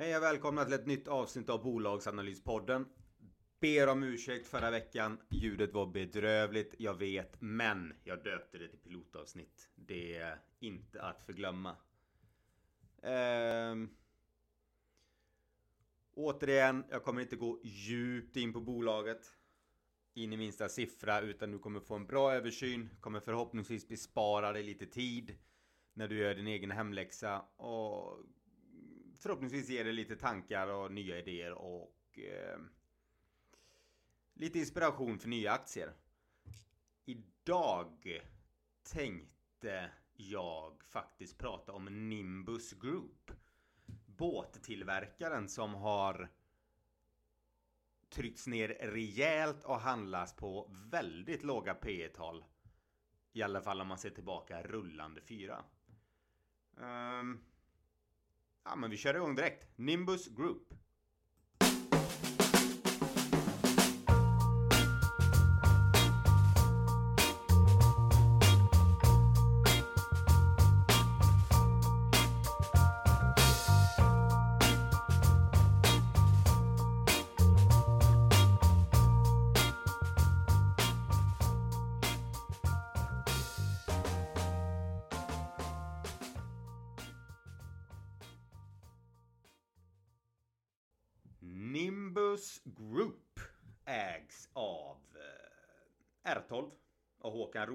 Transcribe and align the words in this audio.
Hej 0.00 0.16
och 0.16 0.22
välkomna 0.22 0.64
till 0.64 0.74
ett 0.74 0.86
nytt 0.86 1.08
avsnitt 1.08 1.48
av 1.48 1.62
Bolagsanalyspodden. 1.62 2.86
Ber 3.60 3.88
om 3.88 4.02
ursäkt 4.02 4.46
förra 4.46 4.70
veckan. 4.70 5.18
Ljudet 5.30 5.72
var 5.72 5.86
bedrövligt, 5.86 6.74
jag 6.78 6.94
vet. 6.94 7.40
Men 7.40 7.94
jag 8.04 8.24
döpte 8.24 8.58
det 8.58 8.68
till 8.68 8.78
pilotavsnitt. 8.78 9.70
Det 9.74 10.16
är 10.16 10.38
inte 10.60 11.02
att 11.02 11.22
förglömma. 11.26 11.76
Ehm. 13.02 13.88
Återigen, 16.14 16.84
jag 16.90 17.04
kommer 17.04 17.20
inte 17.20 17.36
gå 17.36 17.60
djupt 17.62 18.36
in 18.36 18.52
på 18.52 18.60
bolaget. 18.60 19.36
In 20.14 20.32
i 20.32 20.36
minsta 20.36 20.68
siffra, 20.68 21.20
utan 21.20 21.50
du 21.50 21.58
kommer 21.58 21.80
få 21.80 21.94
en 21.94 22.06
bra 22.06 22.32
översyn. 22.32 22.90
Kommer 23.00 23.20
förhoppningsvis 23.20 23.88
bespara 23.88 24.52
dig 24.52 24.62
lite 24.62 24.86
tid. 24.86 25.36
När 25.92 26.08
du 26.08 26.18
gör 26.18 26.34
din 26.34 26.46
egen 26.46 26.70
hemläxa. 26.70 27.40
Och 27.40 28.18
förhoppningsvis 29.20 29.68
ger 29.68 29.84
det 29.84 29.92
lite 29.92 30.16
tankar 30.16 30.66
och 30.66 30.92
nya 30.92 31.18
idéer 31.18 31.52
och 31.52 32.18
eh, 32.18 32.58
lite 34.34 34.58
inspiration 34.58 35.18
för 35.18 35.28
nya 35.28 35.52
aktier. 35.52 35.92
Idag 37.04 38.20
tänkte 38.82 39.90
jag 40.12 40.84
faktiskt 40.84 41.38
prata 41.38 41.72
om 41.72 42.08
Nimbus 42.08 42.72
Group. 42.72 43.30
Båttillverkaren 44.06 45.48
som 45.48 45.74
har 45.74 46.28
tryckts 48.10 48.46
ner 48.46 48.68
rejält 48.68 49.64
och 49.64 49.80
handlas 49.80 50.36
på 50.36 50.70
väldigt 50.90 51.42
låga 51.42 51.74
P 51.74 52.08
tal 52.08 52.44
I 53.32 53.42
alla 53.42 53.60
fall 53.60 53.80
om 53.80 53.88
man 53.88 53.98
ser 53.98 54.10
tillbaka 54.10 54.62
rullande 54.62 55.20
fyra. 55.20 55.64
Um, 56.76 57.44
men 58.80 58.90
vi 58.90 58.96
kör 58.96 59.14
igång 59.14 59.34
direkt. 59.34 59.78
Nimbus 59.78 60.28
Group. 60.36 60.79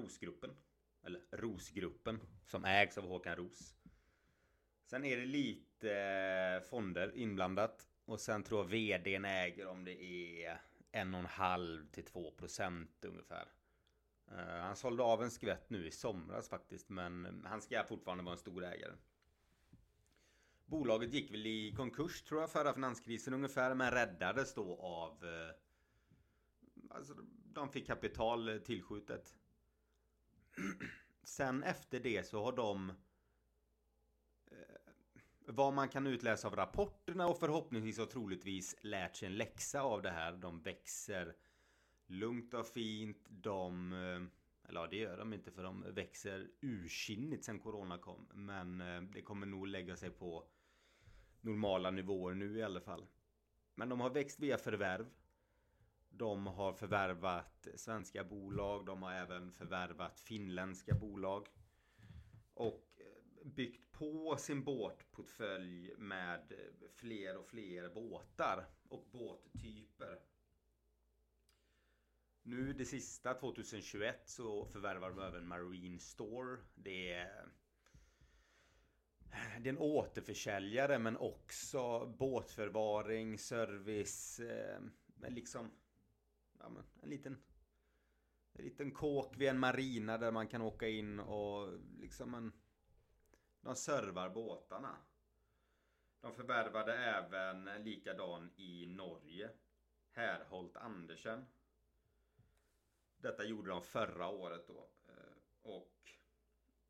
Rosgruppen. 0.06 0.50
Eller 1.02 1.22
Rosgruppen 1.30 2.20
som 2.46 2.64
ägs 2.64 2.98
av 2.98 3.08
Håkan 3.08 3.36
Ros. 3.36 3.74
Sen 4.84 5.04
är 5.04 5.16
det 5.16 5.26
lite 5.26 5.92
eh, 5.92 6.68
fonder 6.68 7.16
inblandat. 7.16 7.88
Och 8.04 8.20
sen 8.20 8.42
tror 8.42 8.60
jag 8.60 8.68
vdn 8.68 9.24
äger 9.24 9.66
om 9.66 9.84
det 9.84 10.02
är 10.02 10.60
en 10.92 11.14
och 11.14 11.20
en 11.20 11.26
halv 11.26 11.86
till 11.86 12.04
2 12.04 12.30
procent 12.30 13.04
ungefär. 13.04 13.48
Eh, 14.30 14.36
han 14.36 14.76
sålde 14.76 15.02
av 15.02 15.22
en 15.22 15.30
skvätt 15.30 15.70
nu 15.70 15.86
i 15.86 15.90
somras 15.90 16.48
faktiskt, 16.48 16.88
men 16.88 17.42
han 17.46 17.62
ska 17.62 17.84
fortfarande 17.84 18.24
vara 18.24 18.32
en 18.32 18.38
stor 18.38 18.64
ägare. 18.64 18.92
Bolaget 20.64 21.12
gick 21.12 21.32
väl 21.32 21.46
i 21.46 21.74
konkurs 21.76 22.22
tror 22.22 22.40
jag 22.40 22.50
förra 22.50 22.74
finanskrisen 22.74 23.34
ungefär 23.34 23.74
men 23.74 23.90
räddades 23.90 24.54
då 24.54 24.76
av 24.76 25.24
eh, 25.24 25.50
Alltså 26.90 27.14
de 27.52 27.68
fick 27.68 27.86
kapital 27.86 28.60
tillskjutet. 28.64 29.36
Sen 31.22 31.62
efter 31.62 32.00
det 32.00 32.26
så 32.26 32.44
har 32.44 32.52
de 32.52 32.90
eh, 34.46 34.56
vad 35.46 35.74
man 35.74 35.88
kan 35.88 36.06
utläsa 36.06 36.48
av 36.48 36.56
rapporterna 36.56 37.26
och 37.26 37.38
förhoppningsvis 37.38 37.98
och 37.98 38.10
troligtvis 38.10 38.76
lärt 38.80 39.16
sig 39.16 39.26
en 39.26 39.36
läxa 39.36 39.80
av 39.80 40.02
det 40.02 40.10
här. 40.10 40.32
De 40.32 40.62
växer 40.62 41.36
lugnt 42.06 42.54
och 42.54 42.66
fint. 42.66 43.26
De 43.28 43.92
eh, 43.92 44.22
eller 44.68 44.80
ja, 44.80 44.86
det 44.86 44.96
gör 44.96 45.18
de 45.18 45.32
inte 45.32 45.50
för 45.50 45.62
de 45.62 45.84
växer 45.94 46.50
ursinnigt 46.60 47.44
sen 47.44 47.58
corona 47.58 47.98
kom. 47.98 48.28
Men 48.34 48.80
eh, 48.80 49.02
det 49.02 49.22
kommer 49.22 49.46
nog 49.46 49.66
lägga 49.66 49.96
sig 49.96 50.10
på 50.10 50.46
normala 51.40 51.90
nivåer 51.90 52.34
nu 52.34 52.58
i 52.58 52.62
alla 52.62 52.80
fall. 52.80 53.06
Men 53.74 53.88
de 53.88 54.00
har 54.00 54.10
växt 54.10 54.40
via 54.40 54.58
förvärv. 54.58 55.06
De 56.18 56.46
har 56.46 56.72
förvärvat 56.72 57.68
svenska 57.74 58.24
bolag. 58.24 58.86
De 58.86 59.02
har 59.02 59.12
även 59.12 59.52
förvärvat 59.52 60.20
finländska 60.20 60.94
bolag. 60.94 61.48
Och 62.54 63.00
byggt 63.44 63.92
på 63.92 64.36
sin 64.36 64.64
båtportfölj 64.64 65.94
med 65.98 66.52
fler 66.94 67.36
och 67.36 67.46
fler 67.46 67.88
båtar 67.94 68.66
och 68.88 69.08
båttyper. 69.12 70.18
Nu 72.42 72.72
det 72.72 72.84
sista 72.84 73.34
2021 73.34 74.28
så 74.28 74.66
förvärvar 74.66 75.10
de 75.10 75.22
även 75.22 75.48
Marine 75.48 75.98
Store. 75.98 76.58
Det 76.74 77.12
är 77.12 77.48
det 79.60 79.68
är 79.68 79.72
en 79.72 79.78
återförsäljare 79.78 80.98
men 80.98 81.16
också 81.16 82.06
båtförvaring, 82.18 83.38
service, 83.38 84.40
eh, 84.40 84.80
liksom 85.28 85.70
ja, 86.60 86.68
men 86.68 86.84
en 87.02 87.08
liten 87.10 87.42
en 88.52 88.64
liten 88.64 88.90
kåk 88.90 89.36
vid 89.36 89.48
en 89.48 89.58
marina 89.58 90.18
där 90.18 90.32
man 90.32 90.48
kan 90.48 90.62
åka 90.62 90.88
in 90.88 91.20
och 91.20 91.78
liksom 91.98 92.34
en 92.34 92.52
de 93.66 93.76
servar 93.76 94.30
båtarna. 94.30 94.96
De 96.20 96.32
förvärvade 96.34 96.94
även 96.94 97.64
likadan 97.64 98.50
i 98.56 98.86
Norge. 98.86 99.50
Härholt 100.10 100.76
Andersen. 100.76 101.46
Detta 103.16 103.44
gjorde 103.44 103.70
de 103.70 103.82
förra 103.82 104.28
året 104.28 104.66
då. 104.66 104.88
Eh, 105.08 105.14
och 105.62 106.10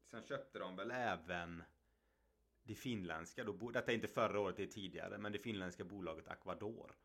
sen 0.04 0.22
köpte 0.22 0.58
de 0.58 0.76
väl 0.76 0.90
även 0.90 1.62
det 2.62 2.74
finländska, 2.74 3.44
då, 3.44 3.70
detta 3.70 3.90
är 3.90 3.94
inte 3.94 4.08
förra 4.08 4.40
året, 4.40 4.56
det 4.56 4.62
är 4.62 4.66
tidigare, 4.66 5.18
men 5.18 5.32
det 5.32 5.38
finländska 5.38 5.84
bolaget 5.84 6.28
Aquador. 6.28 6.96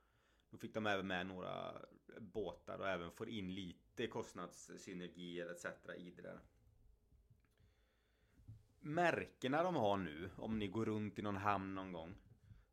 Då 0.52 0.58
fick 0.58 0.74
de 0.74 0.88
även 0.88 1.08
med 1.08 1.28
några 1.28 1.82
båtar 2.20 2.80
och 2.80 2.90
även 2.90 3.12
får 3.12 3.30
in 3.30 3.54
lite 3.54 4.08
kostnadssynergier 4.08 5.52
etc. 5.52 5.66
i 5.98 6.12
det 6.12 6.22
där. 6.22 6.40
Märkena 8.80 9.64
de 9.64 9.76
har 9.76 9.98
nu, 9.98 10.30
om 10.38 10.60
ni 10.60 10.68
går 10.68 10.86
runt 10.86 11.20
i 11.20 11.22
någon 11.22 11.38
hamn 11.38 11.76
någon 11.76 11.92
gång, 11.92 12.16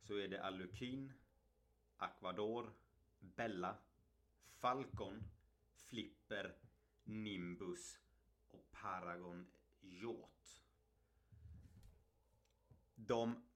så 0.00 0.14
är 0.14 0.28
det 0.28 0.44
Alukin, 0.44 1.12
Aquador, 1.96 2.72
Bella, 3.20 3.76
Falcon, 4.58 5.24
Flipper, 5.74 6.56
Nimbus 7.04 8.00
och 8.48 8.70
Paragon 8.70 9.46
Yacht. 9.80 10.62
De 12.94 13.47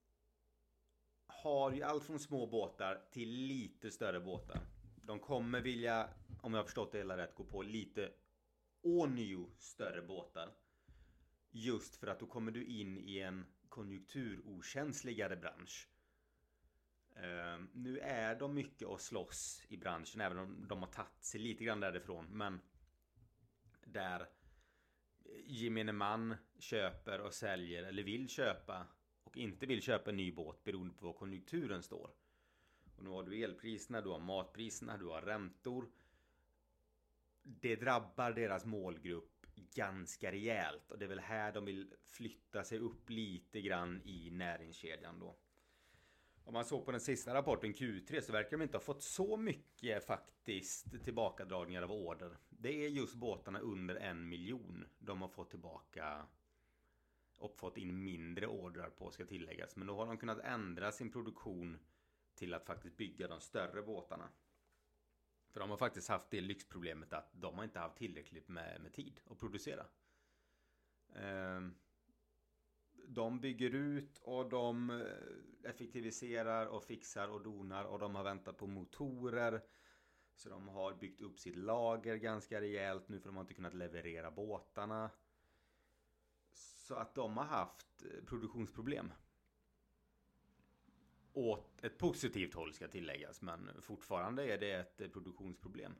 har 1.42 1.72
ju 1.72 1.82
allt 1.82 2.04
från 2.04 2.18
små 2.18 2.46
båtar 2.46 3.02
till 3.10 3.30
lite 3.30 3.90
större 3.90 4.20
båtar. 4.20 4.60
De 4.96 5.18
kommer 5.18 5.60
vilja, 5.60 6.08
om 6.40 6.54
jag 6.54 6.60
har 6.60 6.64
förstått 6.64 6.92
det 6.92 6.98
hela 6.98 7.16
rätt, 7.16 7.34
gå 7.34 7.44
på 7.44 7.62
lite 7.62 8.12
ånyo 8.82 9.50
större 9.58 10.02
båtar. 10.02 10.50
Just 11.50 11.96
för 11.96 12.06
att 12.06 12.20
då 12.20 12.26
kommer 12.26 12.52
du 12.52 12.64
in 12.64 12.98
i 12.98 13.18
en 13.18 13.46
konjunkturokänsligare 13.68 15.36
bransch. 15.36 15.88
Uh, 17.16 17.64
nu 17.72 17.98
är 17.98 18.38
de 18.38 18.54
mycket 18.54 18.88
att 18.88 19.00
slåss 19.00 19.62
i 19.68 19.76
branschen 19.76 20.20
även 20.20 20.38
om 20.38 20.66
de 20.68 20.82
har 20.82 20.90
tagit 20.90 21.24
sig 21.24 21.40
lite 21.40 21.64
grann 21.64 21.80
därifrån. 21.80 22.26
Men 22.26 22.60
där 23.84 24.28
gemene 25.44 25.92
man 25.92 26.34
köper 26.58 27.20
och 27.20 27.34
säljer 27.34 27.82
eller 27.82 28.02
vill 28.02 28.28
köpa 28.28 28.86
och 29.24 29.36
inte 29.36 29.66
vill 29.66 29.82
köpa 29.82 30.10
en 30.10 30.16
ny 30.16 30.32
båt 30.32 30.64
beroende 30.64 30.94
på 30.94 31.06
var 31.06 31.12
konjunkturen 31.12 31.82
står. 31.82 32.10
Och 32.96 33.04
nu 33.04 33.10
har 33.10 33.22
du 33.22 33.42
elpriserna, 33.42 34.00
du 34.00 34.08
har 34.08 34.18
matpriserna, 34.18 34.96
du 34.96 35.06
har 35.06 35.22
räntor. 35.22 35.90
Det 37.42 37.76
drabbar 37.76 38.32
deras 38.32 38.64
målgrupp 38.64 39.46
ganska 39.54 40.32
rejält 40.32 40.90
och 40.90 40.98
det 40.98 41.04
är 41.04 41.08
väl 41.08 41.20
här 41.20 41.52
de 41.52 41.64
vill 41.64 41.94
flytta 42.04 42.64
sig 42.64 42.78
upp 42.78 43.10
lite 43.10 43.60
grann 43.60 44.02
i 44.04 44.30
näringskedjan 44.30 45.18
då. 45.18 45.36
Om 46.44 46.52
man 46.52 46.64
såg 46.64 46.84
på 46.84 46.90
den 46.90 47.00
sista 47.00 47.34
rapporten 47.34 47.74
Q3 47.74 48.20
så 48.20 48.32
verkar 48.32 48.50
de 48.50 48.62
inte 48.62 48.76
ha 48.76 48.82
fått 48.82 49.02
så 49.02 49.36
mycket 49.36 50.06
faktiskt 50.06 51.04
tillbakadragningar 51.04 51.82
av 51.82 51.92
order. 51.92 52.36
Det 52.48 52.84
är 52.84 52.88
just 52.88 53.14
båtarna 53.14 53.58
under 53.58 53.94
en 53.94 54.28
miljon 54.28 54.84
de 54.98 55.22
har 55.22 55.28
fått 55.28 55.50
tillbaka 55.50 56.26
och 57.42 57.56
fått 57.56 57.76
in 57.76 58.04
mindre 58.04 58.46
ordrar 58.46 58.90
på 58.90 59.10
ska 59.10 59.26
tilläggas. 59.26 59.76
Men 59.76 59.86
då 59.86 59.96
har 59.96 60.06
de 60.06 60.18
kunnat 60.18 60.38
ändra 60.38 60.92
sin 60.92 61.12
produktion 61.12 61.78
till 62.34 62.54
att 62.54 62.66
faktiskt 62.66 62.96
bygga 62.96 63.28
de 63.28 63.40
större 63.40 63.82
båtarna. 63.82 64.28
För 65.50 65.60
de 65.60 65.70
har 65.70 65.76
faktiskt 65.76 66.08
haft 66.08 66.30
det 66.30 66.40
lyxproblemet 66.40 67.12
att 67.12 67.30
de 67.32 67.54
har 67.54 67.64
inte 67.64 67.78
haft 67.78 67.96
tillräckligt 67.96 68.48
med, 68.48 68.80
med 68.80 68.92
tid 68.92 69.20
att 69.26 69.38
producera. 69.38 69.86
Ehm, 71.14 71.74
de 73.06 73.40
bygger 73.40 73.74
ut 73.74 74.18
och 74.18 74.48
de 74.48 74.90
eh, 74.90 75.70
effektiviserar 75.70 76.66
och 76.66 76.84
fixar 76.84 77.28
och 77.28 77.42
donar 77.42 77.84
och 77.84 77.98
de 77.98 78.14
har 78.14 78.24
väntat 78.24 78.58
på 78.58 78.66
motorer. 78.66 79.62
Så 80.34 80.48
de 80.48 80.68
har 80.68 80.94
byggt 80.94 81.20
upp 81.20 81.38
sitt 81.38 81.56
lager 81.56 82.16
ganska 82.16 82.60
rejält 82.60 83.08
nu 83.08 83.20
för 83.20 83.28
de 83.28 83.36
har 83.36 83.42
inte 83.42 83.54
kunnat 83.54 83.74
leverera 83.74 84.30
båtarna. 84.30 85.10
Så 86.92 86.98
att 86.98 87.14
de 87.14 87.36
har 87.36 87.44
haft 87.44 87.86
eh, 88.02 88.24
produktionsproblem. 88.28 89.12
Åt 91.32 91.84
ett 91.84 91.98
positivt 91.98 92.54
håll 92.54 92.72
ska 92.72 92.88
tilläggas, 92.88 93.42
men 93.42 93.70
fortfarande 93.80 94.52
är 94.52 94.58
det 94.58 94.72
ett 94.72 95.00
eh, 95.00 95.08
produktionsproblem. 95.08 95.94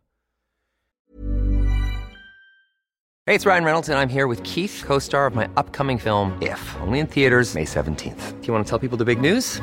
Hej, 3.27 3.39
det 3.39 3.47
är 3.47 3.51
Ryan 3.51 3.65
Reynolds 3.65 3.89
och 3.89 3.95
jag 3.95 4.03
är 4.03 4.07
här 4.07 4.29
med 4.29 4.47
Keith, 4.47 4.87
co-star 4.87 5.31
of 5.31 5.35
my 5.35 5.45
upcoming 5.45 5.99
film 5.99 6.43
If, 6.43 6.77
only 6.83 6.99
in 6.99 7.07
theaters 7.07 7.55
May 7.55 7.65
17th. 7.65 8.41
Do 8.41 8.47
you 8.47 8.53
want 8.53 8.69
to 8.69 8.79
tell 8.79 8.89
people 8.89 8.99
the 8.99 9.15
big 9.15 9.21
news? 9.21 9.63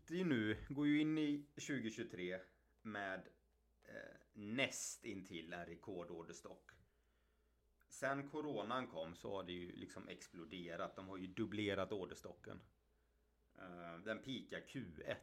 De 0.11 0.17
sitter 0.17 0.29
ju 0.29 0.37
nu, 0.37 0.57
går 0.69 0.87
ju 0.87 1.01
in 1.01 1.17
i 1.17 1.45
2023 1.55 2.39
med 2.81 3.27
eh, 3.83 4.17
näst 4.33 5.05
intill 5.05 5.53
en 5.53 5.65
rekordorderstock. 5.65 6.71
Sen 7.89 8.29
coronan 8.29 8.87
kom 8.87 9.15
så 9.15 9.35
har 9.35 9.43
det 9.43 9.51
ju 9.51 9.71
liksom 9.75 10.07
exploderat. 10.07 10.95
De 10.95 11.07
har 11.07 11.17
ju 11.17 11.27
dubblerat 11.27 11.91
orderstocken. 11.91 12.59
Eh, 13.57 13.97
den 14.03 14.19
pikar 14.19 14.59
Q1 14.59 15.15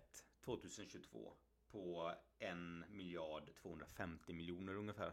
2022 0.44 1.32
på 1.70 2.14
1 2.38 2.56
miljard 2.90 3.50
250 3.54 4.32
miljoner 4.32 4.74
ungefär. 4.74 5.12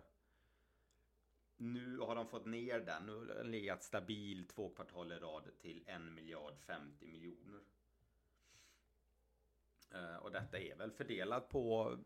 Nu 1.58 1.98
har 1.98 2.16
de 2.16 2.28
fått 2.28 2.46
ner 2.46 2.80
den. 2.80 3.06
Nu 3.06 3.12
har 3.12 3.26
den 3.26 3.52
legat 3.52 3.84
stabil 3.84 4.48
två 4.48 4.70
kvartal 4.70 5.12
i 5.12 5.16
rad 5.16 5.52
till 5.60 5.84
1 5.88 6.02
miljard 6.02 6.60
50 6.60 7.08
miljoner. 7.08 7.62
Eh, 9.92 10.16
och 10.16 10.32
detta 10.32 10.60
är 10.60 10.76
väl 10.76 10.92
fördelat 10.92 11.50
på 11.50 11.98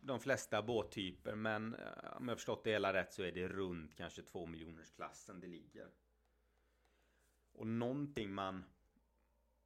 de 0.00 0.20
flesta 0.20 0.62
båttyper. 0.62 1.34
Men 1.34 1.74
eh, 1.74 2.16
om 2.16 2.28
jag 2.28 2.38
förstått 2.38 2.64
det 2.64 2.70
hela 2.70 2.92
rätt 2.92 3.12
så 3.12 3.22
är 3.22 3.32
det 3.32 3.48
runt 3.48 3.96
kanske 3.96 4.22
2 4.22 4.46
miljoners 4.46 4.90
klassen 4.90 5.40
det 5.40 5.46
ligger. 5.46 5.88
Och 7.52 7.66
någonting 7.66 8.34
man... 8.34 8.64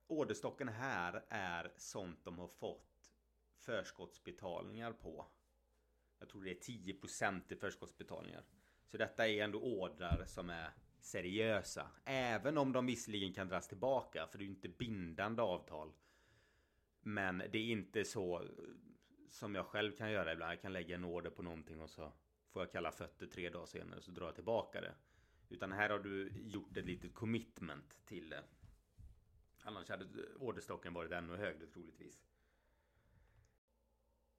Orderstocken 0.06 0.68
här 0.68 1.24
är 1.28 1.72
sånt 1.76 2.24
de 2.24 2.38
har 2.38 2.48
fått 2.48 3.12
förskottsbetalningar 3.56 4.92
på. 4.92 5.26
Jag 6.18 6.28
tror 6.28 6.44
det 6.44 6.50
är 6.50 6.60
10% 6.60 7.52
i 7.52 7.56
förskottsbetalningar. 7.56 8.44
Så 8.86 8.96
detta 8.96 9.28
är 9.28 9.44
ändå 9.44 9.60
ordrar 9.60 10.24
som 10.26 10.50
är 10.50 10.70
seriösa. 11.00 11.90
Även 12.04 12.58
om 12.58 12.72
de 12.72 12.86
visserligen 12.86 13.34
kan 13.34 13.48
dras 13.48 13.68
tillbaka. 13.68 14.26
För 14.26 14.38
det 14.38 14.44
är 14.44 14.46
ju 14.46 14.52
inte 14.52 14.68
bindande 14.68 15.42
avtal. 15.42 15.92
Men 17.06 17.38
det 17.38 17.58
är 17.58 17.70
inte 17.72 18.04
så 18.04 18.42
eh, 18.42 18.48
som 19.28 19.54
jag 19.54 19.66
själv 19.66 19.96
kan 19.96 20.10
göra 20.10 20.32
ibland. 20.32 20.52
Jag 20.52 20.60
kan 20.60 20.72
lägga 20.72 20.94
en 20.94 21.04
order 21.04 21.30
på 21.30 21.42
någonting 21.42 21.80
och 21.80 21.90
så 21.90 22.12
får 22.50 22.62
jag 22.62 22.72
kalla 22.72 22.92
fötter 22.92 23.26
tre 23.26 23.50
dagar 23.50 23.66
senare 23.66 24.00
så 24.00 24.10
drar 24.10 24.26
jag 24.26 24.34
tillbaka 24.34 24.80
det. 24.80 24.94
Utan 25.48 25.72
här 25.72 25.90
har 25.90 25.98
du 25.98 26.32
gjort 26.34 26.76
ett 26.76 26.84
litet 26.84 27.14
commitment 27.14 28.00
till 28.06 28.28
det. 28.30 28.44
Annars 29.62 29.88
hade 29.88 30.04
eh, 30.04 30.42
orderstocken 30.42 30.94
varit 30.94 31.12
ännu 31.12 31.36
högre 31.36 31.66
troligtvis. 31.66 32.24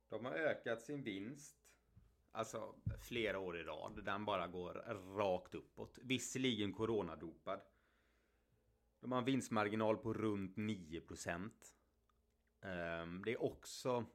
De 0.10 0.26
har 0.26 0.32
ökat 0.32 0.82
sin 0.82 1.04
vinst. 1.04 1.56
Alltså 2.32 2.76
flera 3.00 3.40
år 3.40 3.58
i 3.58 3.64
rad. 3.64 4.06
Den 4.06 4.26
bara 4.26 4.48
går 4.48 4.74
rakt 5.18 5.56
uppåt. 5.56 6.00
Visserligen 6.02 6.74
coronadopad. 6.74 7.62
De 9.00 9.12
har 9.12 9.20
en 9.20 9.26
vinstmarginal 9.26 9.98
på 9.98 10.14
runt 10.14 10.58
9 10.58 11.02
procent. 11.02 11.75
Ehm, 12.66 13.22
det 13.26 13.32
är 13.32 13.44
också... 13.44 14.06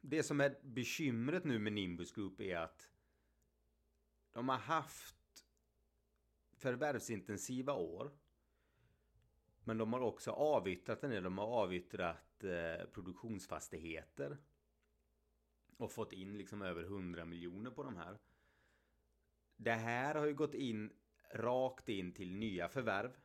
Det 0.00 0.22
som 0.22 0.40
är 0.40 0.58
bekymret 0.62 1.44
nu 1.44 1.58
med 1.58 1.72
Nimbus 1.72 2.12
Group 2.12 2.40
är 2.40 2.56
att 2.56 2.90
de 4.32 4.48
har 4.48 4.58
haft 4.58 5.46
förvärvsintensiva 6.52 7.72
år. 7.72 8.10
Men 9.64 9.78
de 9.78 9.92
har 9.92 10.00
också 10.00 10.30
avyttrat 10.30 11.04
en 11.04 11.10
del. 11.10 11.22
De 11.22 11.38
har 11.38 11.46
avyttrat 11.46 12.44
eh, 12.44 12.86
produktionsfastigheter. 12.86 14.38
Och 15.76 15.92
fått 15.92 16.12
in 16.12 16.38
liksom 16.38 16.62
över 16.62 16.82
100 16.82 17.24
miljoner 17.24 17.70
på 17.70 17.82
de 17.82 17.96
här. 17.96 18.18
Det 19.56 19.72
här 19.72 20.14
har 20.14 20.26
ju 20.26 20.34
gått 20.34 20.54
in 20.54 20.92
rakt 21.30 21.88
in 21.88 22.12
till 22.12 22.32
nya 22.32 22.68
förvärv. 22.68 23.16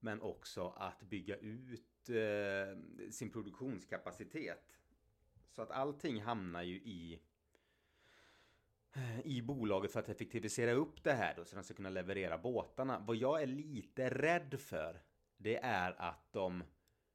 Men 0.00 0.20
också 0.20 0.68
att 0.68 1.02
bygga 1.02 1.36
ut 1.36 1.97
eh, 2.10 2.76
sin 3.10 3.30
produktionskapacitet. 3.30 4.80
Så 5.50 5.62
att 5.62 5.70
allting 5.70 6.22
hamnar 6.22 6.62
ju 6.62 6.74
i 6.74 7.20
eh, 8.92 9.26
i 9.26 9.42
bolaget 9.42 9.92
för 9.92 10.00
att 10.00 10.08
effektivisera 10.08 10.72
upp 10.72 11.04
det 11.04 11.12
här 11.12 11.34
då 11.36 11.44
så 11.44 11.56
de 11.56 11.64
ska 11.64 11.74
kunna 11.74 11.90
leverera 11.90 12.38
båtarna. 12.38 12.98
Vad 13.06 13.16
jag 13.16 13.42
är 13.42 13.46
lite 13.46 14.10
rädd 14.10 14.60
för 14.60 15.02
det 15.36 15.56
är 15.56 16.00
att 16.00 16.32
de 16.32 16.64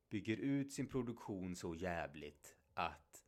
bygger 0.10 0.38
ut 0.38 0.74
sin 0.74 0.88
produktion 0.88 1.56
så 1.56 1.76
jävligt 1.76 2.58
att 2.74 3.26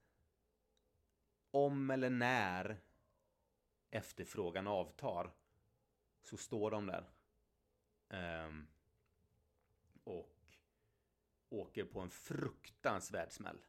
om 1.52 1.90
eller 1.90 2.10
när 2.10 2.78
efterfrågan 3.92 4.68
avtar 4.68 5.32
så 6.22 6.38
står 6.38 6.72
de 6.72 6.86
där. 6.88 7.10
Um, 8.48 8.68
och 10.04 10.35
åker 11.50 11.86
på 11.86 12.00
en 12.00 12.10
fruktansvärd 12.10 13.32
smäll. 13.32 13.66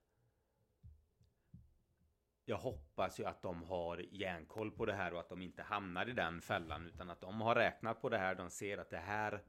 Jag 2.45 2.59
hoppas 2.59 3.21
ju 3.21 3.25
att 3.25 3.43
de 3.43 3.63
har 3.63 4.05
järnkoll 4.11 4.71
på 4.71 4.87
det 4.87 4.93
här 4.93 5.15
och 5.15 5.21
att 5.21 5.29
de 5.29 5.43
inte 5.43 5.63
hamnar 5.63 6.09
i 6.09 6.13
den 6.13 6.41
fällan 6.41 6.87
utan 6.87 7.11
att 7.11 7.21
de 7.21 7.41
har 7.41 7.55
räknat 7.55 8.01
på 8.01 8.09
det 8.09 8.19
här. 8.19 8.35
De 8.35 8.51
ser 8.51 8.79
att 8.79 8.91
det 8.91 8.99
här 8.99 9.43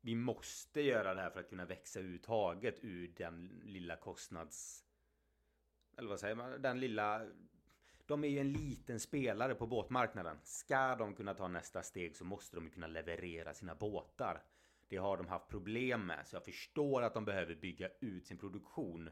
vi 0.00 0.14
måste 0.14 0.80
göra 0.80 1.14
det 1.14 1.20
här 1.20 1.30
för 1.30 1.40
att 1.40 1.48
kunna 1.48 1.64
växa 1.64 2.00
ut 2.00 2.22
taget 2.22 2.78
ur 2.84 3.12
den 3.16 3.60
lilla 3.64 3.96
kostnads... 3.96 4.84
Eller 5.96 6.08
vad 6.08 6.20
säger 6.20 6.34
man? 6.34 6.62
Den 6.62 6.80
lilla... 6.80 7.26
De 8.06 8.24
är 8.24 8.28
ju 8.28 8.38
en 8.38 8.52
liten 8.52 9.00
spelare 9.00 9.54
på 9.54 9.66
båtmarknaden. 9.66 10.38
Ska 10.42 10.96
de 10.96 11.14
kunna 11.14 11.34
ta 11.34 11.48
nästa 11.48 11.82
steg 11.82 12.16
så 12.16 12.24
måste 12.24 12.56
de 12.56 12.70
kunna 12.70 12.86
leverera 12.86 13.54
sina 13.54 13.74
båtar. 13.74 14.42
Det 14.90 14.96
har 14.96 15.16
de 15.16 15.28
haft 15.28 15.48
problem 15.48 16.06
med, 16.06 16.26
så 16.26 16.36
jag 16.36 16.44
förstår 16.44 17.02
att 17.02 17.14
de 17.14 17.24
behöver 17.24 17.54
bygga 17.54 17.88
ut 18.00 18.26
sin 18.26 18.38
produktion. 18.38 19.10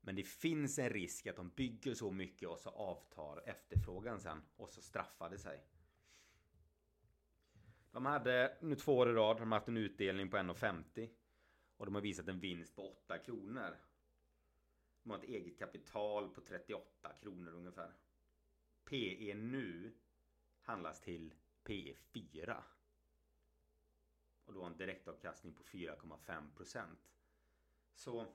Men 0.00 0.16
det 0.16 0.22
finns 0.22 0.78
en 0.78 0.90
risk 0.90 1.26
att 1.26 1.36
de 1.36 1.48
bygger 1.48 1.94
så 1.94 2.10
mycket 2.10 2.48
och 2.48 2.58
så 2.58 2.70
avtar 2.70 3.42
efterfrågan 3.48 4.20
sen 4.20 4.42
och 4.56 4.70
så 4.70 4.82
straffar 4.82 5.30
det 5.30 5.38
sig. 5.38 5.64
De 7.92 8.06
hade 8.06 8.58
nu 8.60 8.74
två 8.74 8.96
år 8.96 9.10
i 9.10 9.12
rad 9.12 9.36
de 9.36 9.52
har 9.52 9.58
haft 9.58 9.68
en 9.68 9.76
utdelning 9.76 10.30
på 10.30 10.36
1,50 10.36 11.10
och 11.76 11.86
de 11.86 11.94
har 11.94 12.02
visat 12.02 12.28
en 12.28 12.40
vinst 12.40 12.76
på 12.76 12.88
8 12.88 13.18
kronor. 13.18 13.76
De 15.02 15.10
har 15.10 15.18
ett 15.18 15.24
eget 15.24 15.58
kapital 15.58 16.28
på 16.28 16.40
38 16.40 17.12
kronor 17.22 17.52
ungefär. 17.52 17.92
PE 18.84 19.34
nu 19.34 19.92
handlas 20.60 21.00
till 21.00 21.34
PE 21.64 21.94
4. 21.94 22.64
Och 24.50 24.56
då 24.56 24.62
har 24.62 24.70
en 24.70 24.76
direktavkastning 24.76 25.54
på 25.54 25.62
4,5 25.62 26.54
procent. 26.56 26.98
Så 27.94 28.26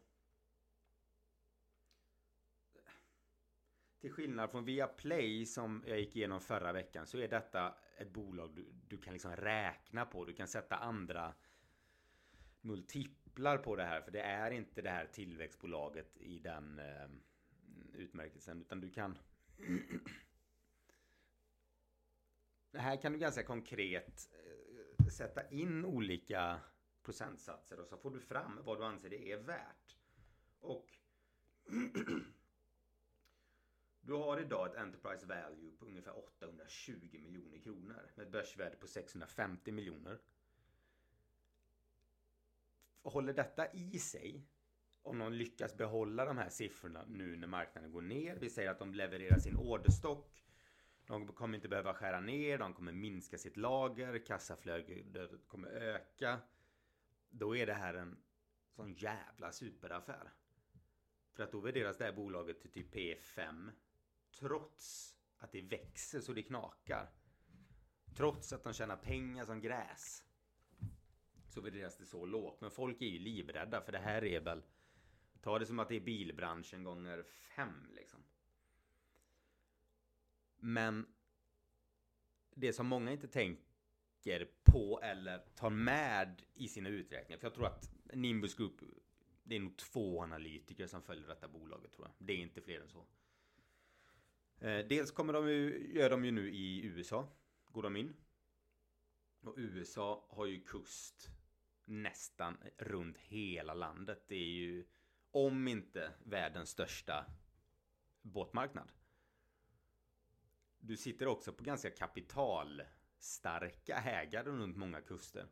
Till 4.00 4.12
skillnad 4.12 4.51
från 4.51 4.65
Viaplay 4.65 5.45
som 5.45 5.84
jag 5.88 6.00
gick 6.00 6.15
igenom 6.15 6.41
förra 6.41 6.74
veckan 6.74 7.07
så 7.07 7.17
är 7.17 7.27
detta 7.27 7.75
ett 7.98 8.10
bolag 8.10 8.55
du, 8.55 8.72
du 8.88 8.98
kan 8.98 9.13
liksom 9.13 9.36
räkna 9.36 10.05
på. 10.05 10.25
Du 10.25 10.34
kan 10.34 10.48
sätta 10.48 10.75
andra 10.75 11.34
multiplar 12.62 13.57
på 13.57 13.75
det 13.75 13.84
här. 13.84 14.01
För 14.01 14.12
det 14.12 14.22
är 14.22 14.51
inte 14.51 14.81
det 14.81 14.89
här 14.89 15.05
tillväxtbolaget 15.05 16.17
i 16.17 16.39
den 16.39 16.79
eh, 16.79 17.10
utmärkelsen. 17.93 18.62
Utan 18.62 18.81
du 18.81 18.89
kan... 18.89 19.17
här 22.74 23.01
kan 23.01 23.12
du 23.12 23.19
ganska 23.19 23.43
konkret 23.43 24.29
eh, 24.34 24.54
sätta 25.12 25.50
in 25.50 25.85
olika 25.85 26.59
procentsatser 27.03 27.79
och 27.79 27.88
så 27.88 27.97
får 27.97 28.12
du 28.12 28.19
fram 28.19 28.59
vad 28.63 28.79
du 28.79 28.85
anser 28.85 29.09
det 29.09 29.31
är 29.31 29.38
värt. 29.38 29.95
Och 30.59 30.85
Du 34.01 34.13
har 34.13 34.41
idag 34.41 34.67
ett 34.67 34.75
Enterprise 34.75 35.25
Value 35.25 35.71
på 35.79 35.85
ungefär 35.85 36.17
820 36.17 37.19
miljoner 37.24 37.57
kronor 37.57 38.12
med 38.15 38.25
ett 38.25 38.31
börsvärde 38.31 38.75
på 38.75 38.88
650 38.88 39.71
miljoner. 39.71 40.19
Håller 43.03 43.33
detta 43.33 43.71
i 43.74 44.00
sig 44.00 44.47
om 45.01 45.17
någon 45.17 45.38
lyckas 45.38 45.77
behålla 45.77 46.25
de 46.25 46.38
här 46.38 46.50
siffrorna 46.50 47.05
nu 47.07 47.35
när 47.35 47.47
marknaden 47.47 47.91
går 47.91 48.01
ner. 48.01 48.35
Vi 48.35 48.50
säger 48.50 48.69
att 48.69 48.79
de 48.79 48.93
levererar 48.93 49.39
sin 49.39 49.57
orderstock. 49.57 50.44
De 51.07 51.27
kommer 51.27 51.55
inte 51.55 51.67
behöva 51.67 51.93
skära 51.93 52.19
ner, 52.19 52.57
de 52.57 52.74
kommer 52.74 52.91
minska 52.91 53.38
sitt 53.38 53.57
lager, 53.57 54.25
kassaflödet 54.25 55.47
kommer 55.47 55.67
öka. 55.67 56.39
Då 57.29 57.55
är 57.55 57.65
det 57.65 57.74
här 57.74 57.93
en 57.93 58.17
sån 58.69 58.93
jävla 58.93 59.51
superaffär. 59.51 60.33
För 61.33 61.43
att 61.43 61.51
då 61.51 61.59
värderas 61.59 61.97
det 61.97 62.05
här 62.05 62.13
bolaget 62.13 62.62
till 62.62 62.71
typ 62.71 62.95
P5 62.95 63.71
Trots 64.39 65.15
att 65.38 65.51
det 65.51 65.62
växer 65.62 66.19
så 66.19 66.33
det 66.33 66.43
knakar. 66.43 67.09
Trots 68.15 68.53
att 68.53 68.63
de 68.63 68.74
tjänar 68.74 68.97
pengar 68.97 69.45
som 69.45 69.62
gräs. 69.62 70.24
Så 71.50 71.62
värderas 71.62 71.97
det 71.97 72.05
så 72.05 72.25
lågt. 72.25 72.62
Men 72.62 72.71
folk 72.71 73.01
är 73.01 73.05
ju 73.05 73.19
livrädda 73.19 73.81
för 73.81 73.91
det 73.91 74.00
här 74.00 74.24
är 74.24 74.39
väl... 74.39 74.63
Ta 75.41 75.59
det 75.59 75.65
som 75.65 75.79
att 75.79 75.89
det 75.89 75.95
är 75.95 76.01
bilbranschen 76.01 76.83
gånger 76.83 77.24
fem 77.24 77.89
liksom. 77.91 78.24
Men 80.65 81.05
det 82.55 82.74
som 82.74 82.88
många 82.88 83.12
inte 83.12 83.27
tänker 83.27 84.48
på 84.63 85.00
eller 85.03 85.38
tar 85.38 85.69
med 85.69 86.41
i 86.53 86.67
sina 86.67 86.89
uträkningar. 86.89 87.39
För 87.39 87.48
jag 87.48 87.53
tror 87.53 87.65
att 87.65 87.91
Nimbus 88.13 88.55
Group, 88.55 88.81
det 89.43 89.55
är 89.55 89.60
nog 89.60 89.77
två 89.77 90.24
analytiker 90.24 90.88
som 90.88 91.01
följer 91.01 91.27
detta 91.27 91.48
bolaget 91.48 91.93
tror 91.93 92.07
jag. 92.07 92.27
Det 92.27 92.34
är 92.34 92.38
inte 92.38 92.62
fler 92.62 92.81
än 92.81 92.89
så. 92.89 93.05
Eh, 94.60 94.88
dels 94.88 95.12
kommer 95.12 95.34
de 95.34 95.50
ju, 95.50 95.91
gör 95.93 96.10
de 96.10 96.25
ju 96.25 96.31
nu 96.31 96.51
i 96.53 96.86
USA. 96.86 97.27
Går 97.65 97.84
de 97.84 97.95
in. 97.95 98.15
Och 99.41 99.53
USA 99.57 100.27
har 100.29 100.45
ju 100.45 100.63
kust 100.63 101.29
nästan 101.86 102.57
runt 102.77 103.17
hela 103.17 103.74
landet. 103.74 104.24
Det 104.27 104.36
är 104.36 104.50
ju 104.50 104.86
om 105.31 105.67
inte 105.67 106.12
världens 106.24 106.69
största 106.69 107.25
båtmarknad. 108.22 108.91
Du 110.88 110.98
sitter 110.98 111.27
också 111.27 111.54
på 111.54 111.63
ganska 111.63 111.89
kapitalstarka 111.89 113.98
ägare 113.98 114.50
runt 114.50 114.77
många 114.77 115.01
kuster. 115.01 115.48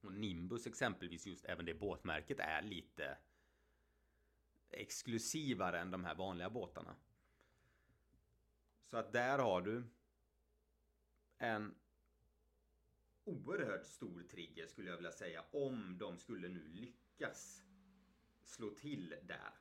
Och 0.00 0.12
Nimbus 0.12 0.66
exempelvis, 0.66 1.26
just 1.26 1.44
även 1.44 1.64
det 1.64 1.74
båtmärket 1.74 2.40
är 2.40 2.62
lite 2.62 3.18
exklusivare 4.70 5.80
än 5.80 5.90
de 5.90 6.04
här 6.04 6.14
vanliga 6.14 6.50
båtarna. 6.50 6.96
Så 8.84 8.96
att 8.96 9.12
där 9.12 9.38
har 9.38 9.62
du 9.62 9.84
en 11.38 11.74
oerhört 13.24 13.86
stor 13.86 14.22
trigger 14.22 14.66
skulle 14.66 14.90
jag 14.90 14.96
vilja 14.96 15.12
säga 15.12 15.44
om 15.50 15.98
de 15.98 16.18
skulle 16.18 16.48
nu 16.48 16.68
lyckas 16.68 17.62
slå 18.42 18.70
till 18.70 19.14
där. 19.22 19.54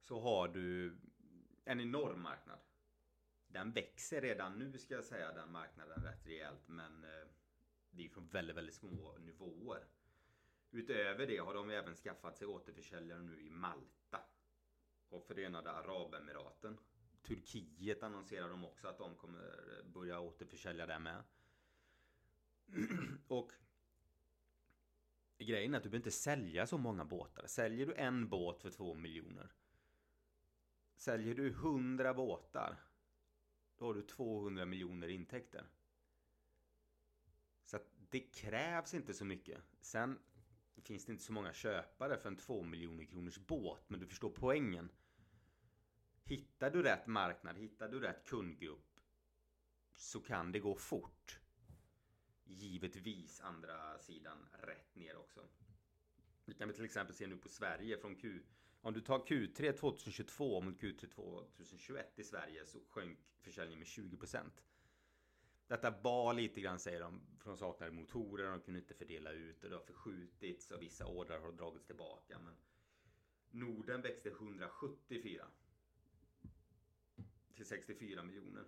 Så 0.00 0.20
har 0.20 0.48
du 0.48 0.98
en 1.64 1.80
enorm 1.80 2.22
marknad. 2.22 2.58
Den 3.46 3.72
växer 3.72 4.20
redan 4.20 4.58
nu 4.58 4.78
ska 4.78 4.94
jag 4.94 5.04
säga 5.04 5.32
den 5.32 5.52
marknaden 5.52 6.02
rätt 6.02 6.26
rejält 6.26 6.68
men 6.68 7.04
eh, 7.04 7.28
det 7.90 8.04
är 8.04 8.08
från 8.08 8.28
väldigt, 8.28 8.56
väldigt 8.56 8.74
små 8.74 9.18
nivåer. 9.18 9.84
Utöver 10.70 11.26
det 11.26 11.36
har 11.36 11.54
de 11.54 11.70
även 11.70 11.94
skaffat 11.94 12.36
sig 12.36 12.46
återförsäljare 12.46 13.22
nu 13.22 13.40
i 13.40 13.50
Malta 13.50 14.20
och 15.08 15.24
Förenade 15.24 15.70
Arabemiraten. 15.70 16.78
Turkiet 17.22 18.02
annonserar 18.02 18.48
de 18.48 18.64
också 18.64 18.88
att 18.88 18.98
de 18.98 19.14
kommer 19.14 19.78
eh, 19.78 19.86
börja 19.92 20.20
återförsälja 20.20 20.86
där 20.86 20.98
med. 20.98 21.24
Och 23.28 23.52
grejen 25.38 25.74
är 25.74 25.78
att 25.78 25.82
du 25.82 25.88
behöver 25.88 26.06
inte 26.06 26.10
sälja 26.10 26.66
så 26.66 26.78
många 26.78 27.04
båtar. 27.04 27.46
Säljer 27.46 27.86
du 27.86 27.94
en 27.94 28.28
båt 28.28 28.62
för 28.62 28.70
två 28.70 28.94
miljoner. 28.94 29.52
Säljer 31.02 31.34
du 31.34 31.50
hundra 31.50 32.14
båtar. 32.14 32.76
Då 33.76 33.84
har 33.86 33.94
du 33.94 34.02
200 34.02 34.64
miljoner 34.64 35.08
intäkter. 35.08 35.66
Så 37.62 37.76
att 37.76 37.86
det 38.10 38.20
krävs 38.20 38.94
inte 38.94 39.14
så 39.14 39.24
mycket. 39.24 39.62
Sen 39.80 40.18
finns 40.82 41.04
det 41.04 41.12
inte 41.12 41.24
så 41.24 41.32
många 41.32 41.52
köpare 41.52 42.18
för 42.18 42.28
en 42.28 42.36
två 42.36 42.62
miljoner 42.62 43.04
kronors 43.04 43.38
båt. 43.38 43.84
Men 43.88 44.00
du 44.00 44.06
förstår 44.06 44.30
poängen. 44.30 44.88
Hittar 46.24 46.70
du 46.70 46.82
rätt 46.82 47.06
marknad, 47.06 47.56
hittar 47.56 47.88
du 47.88 48.00
rätt 48.00 48.24
kundgrupp 48.24 49.00
så 49.94 50.20
kan 50.20 50.52
det 50.52 50.60
gå 50.60 50.74
fort. 50.74 51.40
Givetvis 52.44 53.40
andra 53.40 53.98
sidan 53.98 54.48
rätt 54.52 54.94
ner 54.94 55.16
också. 55.16 55.48
Vi 56.44 56.54
kan 56.54 56.68
vi 56.68 56.74
till 56.74 56.84
exempel 56.84 57.14
se 57.14 57.26
nu 57.26 57.36
på 57.36 57.48
Sverige 57.48 57.98
från 57.98 58.16
Q. 58.16 58.42
Om 58.84 58.92
du 58.92 59.00
tar 59.00 59.18
Q3 59.18 59.72
2022 59.72 60.60
mot 60.60 60.80
Q3 60.80 61.06
2021 61.06 62.18
i 62.18 62.24
Sverige 62.24 62.66
så 62.66 62.78
sjönk 62.88 63.18
försäljningen 63.40 63.78
med 63.78 63.86
20%. 63.86 64.50
Detta 65.66 65.90
var 65.90 66.34
lite 66.34 66.60
grann 66.60 66.78
säger 66.78 67.00
de 67.00 67.20
de 67.44 67.56
saknade 67.56 67.92
motorer, 67.92 68.50
de 68.50 68.60
kunde 68.60 68.80
inte 68.80 68.94
fördela 68.94 69.32
ut 69.32 69.64
och 69.64 69.70
det 69.70 69.76
har 69.76 69.82
förskjutits 69.82 70.70
och 70.70 70.82
vissa 70.82 71.06
ordrar 71.06 71.40
har 71.40 71.52
dragits 71.52 71.86
tillbaka. 71.86 72.38
Men 72.38 72.54
Norden 73.50 74.02
växte 74.02 74.28
174 74.28 75.46
till 77.54 77.66
64 77.66 78.22
miljoner. 78.22 78.64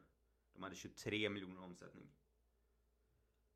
De 0.52 0.62
hade 0.62 0.76
23 0.76 1.30
miljoner 1.30 1.62
omsättning. 1.62 2.10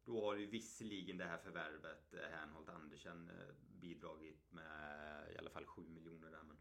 Då 0.09 0.25
har 0.25 0.37
ju 0.37 0.47
visserligen 0.47 1.17
det 1.17 1.25
här 1.25 1.39
förvärvet 1.39 2.15
eh, 2.15 2.21
Hernholt 2.21 2.69
Andersen 2.69 3.31
eh, 3.31 3.55
bidragit 3.81 4.53
med 4.53 5.33
i 5.35 5.39
alla 5.39 5.51
fall 5.51 5.67
7 5.67 5.83
miljoner 5.89 6.31
där. 6.31 6.43
Men... 6.43 6.57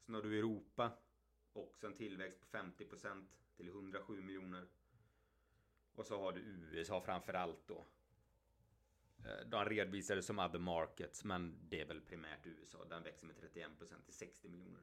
Sen 0.00 0.14
har 0.14 0.22
du 0.22 0.38
Europa. 0.38 0.92
Också 1.52 1.86
en 1.86 1.94
tillväxt 1.94 2.40
på 2.40 2.46
50% 2.56 3.26
till 3.56 3.68
107 3.68 4.22
miljoner. 4.22 4.68
Och 5.94 6.06
så 6.06 6.20
har 6.20 6.32
du 6.32 6.40
USA 6.40 7.00
framförallt 7.00 7.68
då. 7.68 7.86
Eh, 9.24 9.46
de 9.46 9.64
redovisade 9.64 10.22
som 10.22 10.38
other 10.38 10.58
markets 10.58 11.24
men 11.24 11.68
det 11.68 11.80
är 11.80 11.86
väl 11.86 12.00
primärt 12.00 12.46
USA. 12.46 12.84
Den 12.84 13.02
växer 13.02 13.26
med 13.26 13.36
31% 13.36 14.04
till 14.04 14.14
60 14.14 14.48
miljoner. 14.48 14.82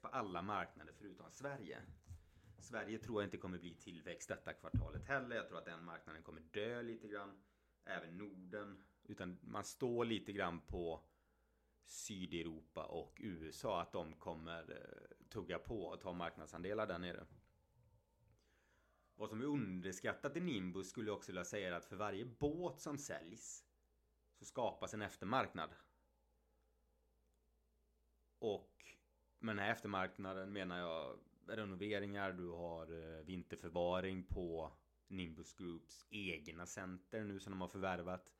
Tillväxt 0.00 0.02
på 0.02 0.08
alla 0.08 0.42
marknader 0.42 0.92
förutom 0.92 1.30
Sverige. 1.30 1.82
Sverige 2.58 2.98
tror 2.98 3.22
jag 3.22 3.26
inte 3.26 3.38
kommer 3.38 3.58
bli 3.58 3.74
tillväxt 3.74 4.28
detta 4.28 4.52
kvartalet 4.52 5.06
heller. 5.06 5.36
Jag 5.36 5.48
tror 5.48 5.58
att 5.58 5.64
den 5.64 5.84
marknaden 5.84 6.22
kommer 6.22 6.40
dö 6.52 6.82
lite 6.82 7.08
grann. 7.08 7.42
Även 7.84 8.18
Norden. 8.18 8.84
Utan 9.08 9.38
man 9.42 9.64
står 9.64 10.04
lite 10.04 10.32
grann 10.32 10.60
på 10.60 11.02
Sydeuropa 11.84 12.84
och 12.84 13.18
USA 13.20 13.80
att 13.80 13.92
de 13.92 14.14
kommer 14.18 14.70
eh, 14.70 15.28
tugga 15.28 15.58
på 15.58 15.82
och 15.82 16.00
ta 16.00 16.12
marknadsandelar 16.12 16.86
där 16.86 16.98
nere. 16.98 17.26
Vad 19.16 19.28
som 19.28 19.40
är 19.40 19.46
underskattat 19.46 20.36
i 20.36 20.40
Nimbus 20.40 20.90
skulle 20.90 21.10
jag 21.10 21.16
också 21.16 21.32
vilja 21.32 21.44
säga 21.44 21.68
är 21.68 21.72
att 21.72 21.86
för 21.86 21.96
varje 21.96 22.24
båt 22.24 22.80
som 22.80 22.98
säljs 22.98 23.64
så 24.38 24.44
skapas 24.44 24.94
en 24.94 25.02
eftermarknad. 25.02 25.70
Och 28.38 28.80
med 29.40 29.56
den 29.56 29.64
här 29.64 29.72
eftermarknaden 29.72 30.52
menar 30.52 30.78
jag 30.78 31.18
renoveringar, 31.46 32.32
du 32.32 32.48
har 32.48 32.92
eh, 32.92 33.24
vinterförvaring 33.24 34.24
på 34.24 34.72
Nimbus 35.08 35.54
Groups 35.54 36.06
egna 36.10 36.66
center 36.66 37.24
nu 37.24 37.40
som 37.40 37.52
de 37.52 37.60
har 37.60 37.68
förvärvat. 37.68 38.32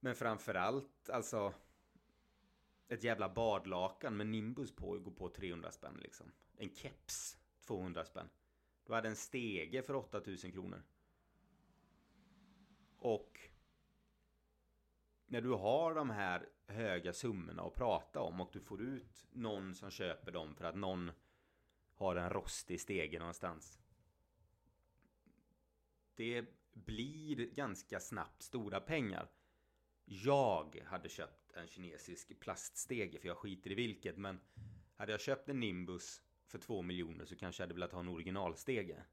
Men 0.00 0.14
framförallt 0.14 1.10
alltså 1.10 1.54
ett 2.88 3.04
jävla 3.04 3.28
badlakan 3.28 4.16
med 4.16 4.26
Nimbus 4.26 4.76
på 4.76 4.98
går 4.98 5.12
på 5.12 5.28
300 5.28 5.72
spänn 5.72 5.98
liksom. 6.02 6.32
En 6.56 6.74
keps 6.74 7.38
200 7.66 8.04
spänn. 8.04 8.28
Du 8.84 8.92
hade 8.92 9.08
en 9.08 9.16
stege 9.16 9.82
för 9.82 9.94
8000 9.94 10.52
kronor. 10.52 10.82
Och 12.98 13.40
när 15.26 15.40
du 15.40 15.50
har 15.50 15.94
de 15.94 16.10
här 16.10 16.48
höga 16.66 17.12
summorna 17.12 17.62
att 17.62 17.74
prata 17.74 18.20
om 18.20 18.40
och 18.40 18.50
du 18.52 18.60
får 18.60 18.82
ut 18.82 19.24
någon 19.30 19.74
som 19.74 19.90
köper 19.90 20.32
dem 20.32 20.54
för 20.54 20.64
att 20.64 20.76
någon 20.76 21.10
har 21.94 22.16
en 22.16 22.30
rostig 22.30 22.80
stege 22.80 23.18
någonstans. 23.18 23.78
Det 26.14 26.46
blir 26.72 27.36
ganska 27.36 28.00
snabbt 28.00 28.42
stora 28.42 28.80
pengar. 28.80 29.30
Jag 30.04 30.82
hade 30.86 31.08
köpt 31.08 31.52
en 31.52 31.68
kinesisk 31.68 32.40
plaststege 32.40 33.18
för 33.18 33.28
jag 33.28 33.36
skiter 33.36 33.70
i 33.72 33.74
vilket 33.74 34.16
men 34.16 34.40
hade 34.96 35.12
jag 35.12 35.20
köpt 35.20 35.48
en 35.48 35.60
Nimbus 35.60 36.22
för 36.46 36.58
två 36.58 36.82
miljoner 36.82 37.24
så 37.24 37.36
kanske 37.36 37.62
jag 37.62 37.66
hade 37.66 37.74
velat 37.74 37.92
ha 37.92 38.00
en 38.00 38.08
originalstege. 38.08 39.04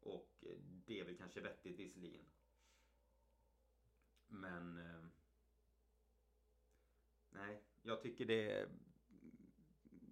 Och 0.00 0.44
det 0.86 1.00
är 1.00 1.04
väl 1.04 1.16
kanske 1.16 1.40
vettigt 1.40 1.78
visserligen. 1.78 2.24
Men... 4.26 4.78
Eh, 4.78 5.04
Nej, 7.34 7.62
jag 7.82 8.02
tycker 8.02 8.24
det... 8.24 8.68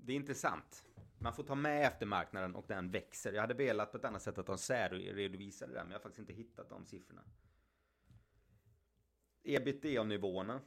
Det 0.05 0.13
är 0.13 0.17
intressant. 0.17 0.85
Man 1.19 1.35
får 1.35 1.45
ta 1.45 1.55
med 1.55 1.87
eftermarknaden 1.87 2.55
och 2.55 2.65
den 2.69 2.91
växer. 2.91 3.33
Jag 3.33 3.41
hade 3.41 3.55
velat 3.55 3.93
på 3.93 3.99
ett 3.99 4.05
annat 4.05 4.23
sätt 4.23 4.39
att 4.39 4.47
de 4.47 4.59
särredovisade 4.59 5.73
det 5.73 5.83
men 5.83 5.91
jag 5.91 5.99
har 5.99 6.03
faktiskt 6.03 6.19
inte 6.19 6.33
hittat 6.33 6.69
de 6.69 6.87
siffrorna. 6.87 7.23
Ebitda-nivåerna 9.43 10.61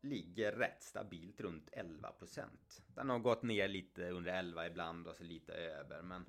ligger 0.00 0.52
rätt 0.52 0.82
stabilt 0.82 1.40
runt 1.40 1.70
11%. 1.70 2.46
Den 2.86 3.10
har 3.10 3.18
gått 3.18 3.42
ner 3.42 3.68
lite 3.68 4.10
under 4.10 4.32
11 4.32 4.66
ibland 4.66 5.06
och 5.06 5.16
så 5.16 5.24
lite 5.24 5.52
över 5.52 6.02
men 6.02 6.24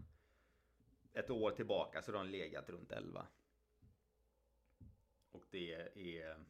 ett 1.13 1.29
år 1.29 1.51
tillbaka 1.51 2.01
så 2.01 2.11
har 2.11 2.17
den 2.17 2.31
legat 2.31 2.69
runt 2.69 2.91
11. 2.91 3.27
Och 5.31 5.43
det 5.49 5.73
är 5.95 6.43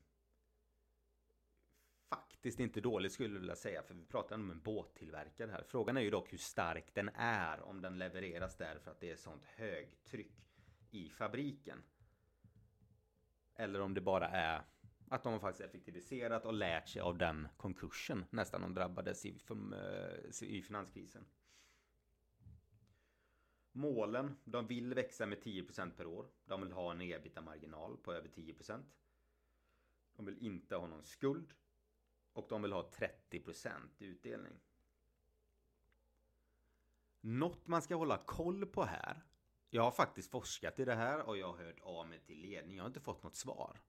faktiskt 2.41 2.60
inte 2.60 2.82
dåligt 2.82 3.12
skulle 3.12 3.34
jag 3.34 3.39
vilja 3.39 3.56
säga 3.56 3.84
för 3.84 3.93
vi 3.93 4.06
pratar 4.06 4.36
om 4.36 4.51
en 4.51 4.62
båttillverkare 4.62 5.51
här. 5.51 5.63
Frågan 5.63 5.97
är 5.97 6.01
ju 6.01 6.10
dock 6.10 6.34
hur 6.34 6.38
stark 6.38 6.93
den 6.93 7.10
är 7.15 7.62
om 7.62 7.82
den 7.82 7.97
levereras 7.97 8.58
där 8.58 8.80
för 8.80 8.91
att 8.91 8.99
det 8.99 9.12
är 9.12 9.15
sånt 9.15 9.45
högtryck 9.45 10.32
i 10.91 11.10
fabriken. 11.10 11.84
Eller 13.56 13.82
om 13.82 13.93
det 13.93 14.01
bara 14.01 14.27
är 14.27 14.62
att 15.10 15.23
de 15.23 15.34
har 15.34 15.39
faktiskt 15.39 15.69
effektiviserat 15.69 16.45
och 16.45 16.54
lärt 16.54 16.89
sig 16.89 17.01
av 17.01 17.17
den 17.17 17.47
konkursen 17.58 18.25
nästan 18.30 18.62
de 18.62 18.73
drabbades 18.73 19.25
i, 19.25 19.39
eh, 19.49 20.47
i 20.49 20.62
finanskrisen. 20.62 21.25
Målen, 23.71 24.38
de 24.43 24.67
vill 24.67 24.93
växa 24.93 25.25
med 25.25 25.41
10% 25.41 25.97
per 25.97 26.06
år. 26.08 26.27
De 26.45 26.62
vill 26.62 26.71
ha 26.71 26.91
en 26.91 27.01
ebitda-marginal 27.01 27.97
på 27.97 28.13
över 28.13 28.30
10%. 28.30 28.86
De 30.15 30.25
vill 30.25 30.38
inte 30.38 30.75
ha 30.75 30.88
någon 30.88 31.04
skuld. 31.04 31.54
Och 32.34 32.46
de 32.50 32.62
vill 32.62 32.74
ha 32.74 32.89
30% 33.30 33.72
utdelning. 34.00 34.60
Något 37.22 37.67
man 37.67 37.82
ska 37.82 37.96
hålla 37.96 38.17
koll 38.17 38.65
på 38.65 38.84
här. 38.84 39.22
Jag 39.70 39.84
har 39.84 39.91
faktiskt 39.91 40.32
forskat 40.32 40.80
i 40.80 40.86
det 40.86 40.96
här 40.96 41.22
och 41.22 41.38
jag 41.38 41.48
har 41.48 41.65
hört 41.65 41.80
av 41.82 42.08
mig 42.08 42.20
till 42.20 42.41
ledning. 42.41 42.78
Jag 42.78 42.84
har 42.84 42.88
inte 42.88 43.00
fått 43.00 43.24
något 43.24 43.36
svar. 43.36 43.82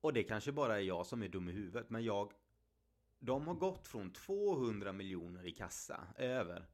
Och 0.00 0.12
det 0.12 0.22
kanske 0.22 0.52
bara 0.52 0.76
är 0.76 0.82
jag 0.82 1.06
som 1.06 1.22
är 1.22 1.28
dum 1.28 1.48
i 1.48 1.52
huvudet. 1.52 1.90
Men 1.90 2.04
jag... 2.04 2.32
De 3.18 3.46
har 3.46 3.54
gått 3.54 3.88
från 3.88 4.12
200 4.12 4.92
miljoner 4.92 5.46
i 5.46 5.52
kassa 5.52 6.06
över. 6.16 6.66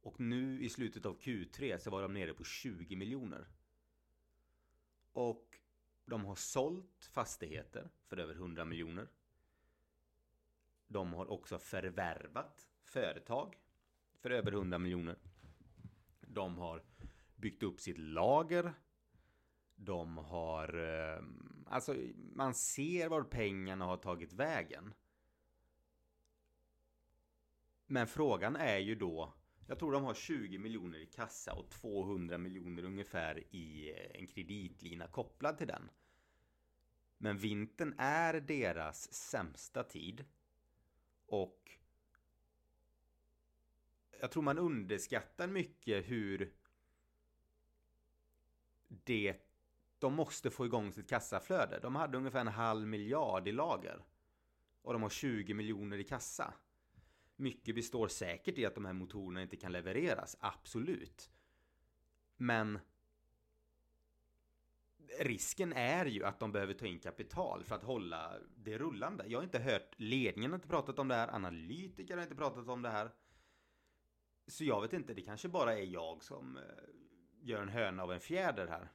Och 0.00 0.20
nu 0.20 0.62
i 0.64 0.68
slutet 0.68 1.06
av 1.06 1.18
Q3 1.18 1.78
så 1.78 1.90
var 1.90 2.02
de 2.02 2.14
nere 2.14 2.34
på 2.34 2.44
20 2.44 2.96
miljoner. 2.96 3.46
Och 5.12 5.58
de 6.04 6.24
har 6.24 6.34
sålt 6.34 7.08
fastigheter 7.12 7.90
för 8.06 8.16
över 8.16 8.34
100 8.34 8.64
miljoner. 8.64 9.08
De 10.86 11.12
har 11.12 11.30
också 11.30 11.58
förvärvat 11.58 12.68
företag 12.82 13.58
för 14.20 14.30
över 14.30 14.52
100 14.52 14.78
miljoner. 14.78 15.16
De 16.20 16.58
har 16.58 16.82
byggt 17.36 17.62
upp 17.62 17.80
sitt 17.80 17.98
lager. 17.98 18.74
De 19.76 20.18
har... 20.18 20.78
Eh, 20.78 21.24
alltså, 21.66 21.96
man 22.14 22.54
ser 22.54 23.08
var 23.08 23.22
pengarna 23.22 23.84
har 23.84 23.96
tagit 23.96 24.32
vägen. 24.32 24.94
Men 27.86 28.06
frågan 28.06 28.56
är 28.56 28.78
ju 28.78 28.94
då 28.94 29.32
jag 29.66 29.78
tror 29.78 29.92
de 29.92 30.04
har 30.04 30.14
20 30.14 30.58
miljoner 30.58 30.98
i 30.98 31.06
kassa 31.06 31.52
och 31.52 31.70
200 31.70 32.38
miljoner 32.38 32.84
ungefär 32.84 33.44
i 33.50 33.90
eh, 33.90 34.20
en 34.20 34.26
kreditlina 34.26 35.06
kopplad 35.06 35.58
till 35.58 35.66
den. 35.66 35.90
Men 37.18 37.38
vintern 37.38 37.94
är 37.98 38.40
deras 38.40 39.12
sämsta 39.12 39.82
tid. 39.82 40.24
Och 41.26 41.78
jag 44.20 44.30
tror 44.30 44.42
man 44.42 44.58
underskattar 44.58 45.46
mycket 45.46 46.10
hur 46.10 46.52
det 48.88 49.36
de 49.98 50.14
måste 50.14 50.50
få 50.50 50.66
igång 50.66 50.92
sitt 50.92 51.08
kassaflöde. 51.08 51.78
De 51.82 51.96
hade 51.96 52.18
ungefär 52.18 52.40
en 52.40 52.48
halv 52.48 52.86
miljard 52.86 53.48
i 53.48 53.52
lager. 53.52 54.04
Och 54.82 54.92
de 54.92 55.02
har 55.02 55.10
20 55.10 55.54
miljoner 55.54 55.98
i 55.98 56.04
kassa. 56.04 56.54
Mycket 57.36 57.74
består 57.74 58.08
säkert 58.08 58.58
i 58.58 58.66
att 58.66 58.74
de 58.74 58.84
här 58.84 58.92
motorerna 58.92 59.42
inte 59.42 59.56
kan 59.56 59.72
levereras, 59.72 60.36
absolut. 60.40 61.30
Men 62.36 62.78
risken 65.18 65.72
är 65.72 66.06
ju 66.06 66.24
att 66.24 66.40
de 66.40 66.52
behöver 66.52 66.74
ta 66.74 66.86
in 66.86 66.98
kapital 66.98 67.64
för 67.64 67.74
att 67.74 67.82
hålla 67.82 68.38
det 68.56 68.78
rullande. 68.78 69.24
Jag 69.26 69.38
har 69.38 69.44
inte 69.44 69.58
hört, 69.58 69.94
ledningen 69.96 70.50
har 70.50 70.56
inte 70.56 70.68
pratat 70.68 70.98
om 70.98 71.08
det 71.08 71.14
här, 71.14 71.34
analytiker 71.34 72.16
har 72.16 72.22
inte 72.22 72.34
pratat 72.34 72.68
om 72.68 72.82
det 72.82 72.90
här. 72.90 73.10
Så 74.46 74.64
jag 74.64 74.80
vet 74.80 74.92
inte, 74.92 75.14
det 75.14 75.22
kanske 75.22 75.48
bara 75.48 75.78
är 75.78 75.84
jag 75.84 76.24
som 76.24 76.56
eh, 76.56 76.62
gör 77.42 77.62
en 77.62 77.68
höna 77.68 78.02
av 78.02 78.12
en 78.12 78.20
fjäder 78.20 78.66
här. 78.66 78.92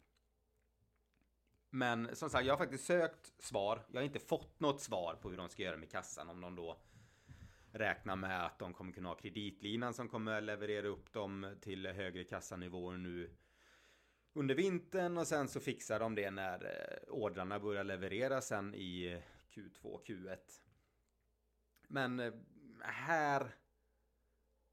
Men 1.70 2.16
som 2.16 2.30
sagt, 2.30 2.46
jag 2.46 2.54
har 2.54 2.58
faktiskt 2.58 2.86
sökt 2.86 3.44
svar. 3.44 3.86
Jag 3.92 4.00
har 4.00 4.06
inte 4.06 4.20
fått 4.20 4.60
något 4.60 4.82
svar 4.82 5.16
på 5.22 5.30
hur 5.30 5.38
de 5.38 5.50
ska 5.50 5.64
göra 5.64 5.78
med 5.78 5.92
kassan. 5.92 6.30
Om 6.30 6.42
de 6.42 6.56
då 6.56 6.82
Räkna 7.72 8.16
med 8.16 8.46
att 8.46 8.60
de 8.60 8.74
kommer 8.74 8.94
kunna 8.94 9.10
ha 9.10 9.16
kreditlinan 9.16 9.94
som 9.94 10.10
kommer 10.10 10.42
leverera 10.42 10.88
upp 10.88 11.14
dem 11.14 11.56
till 11.62 11.88
högre 11.88 12.24
kassanivåer 12.24 12.98
nu 12.98 13.36
under 14.34 14.56
vintern 14.56 15.18
och 15.18 15.28
sen 15.28 15.48
så 15.48 15.60
fixar 15.60 16.00
de 16.00 16.16
det 16.16 16.32
när 16.32 16.66
eh, 16.66 17.14
ordrarna 17.14 17.60
börjar 17.60 17.84
leverera 17.84 18.42
sen 18.42 18.76
i 18.76 19.22
Q2, 19.50 20.04
Q1. 20.06 20.38
Men 21.88 22.20
eh, 22.20 22.34
här 22.82 23.56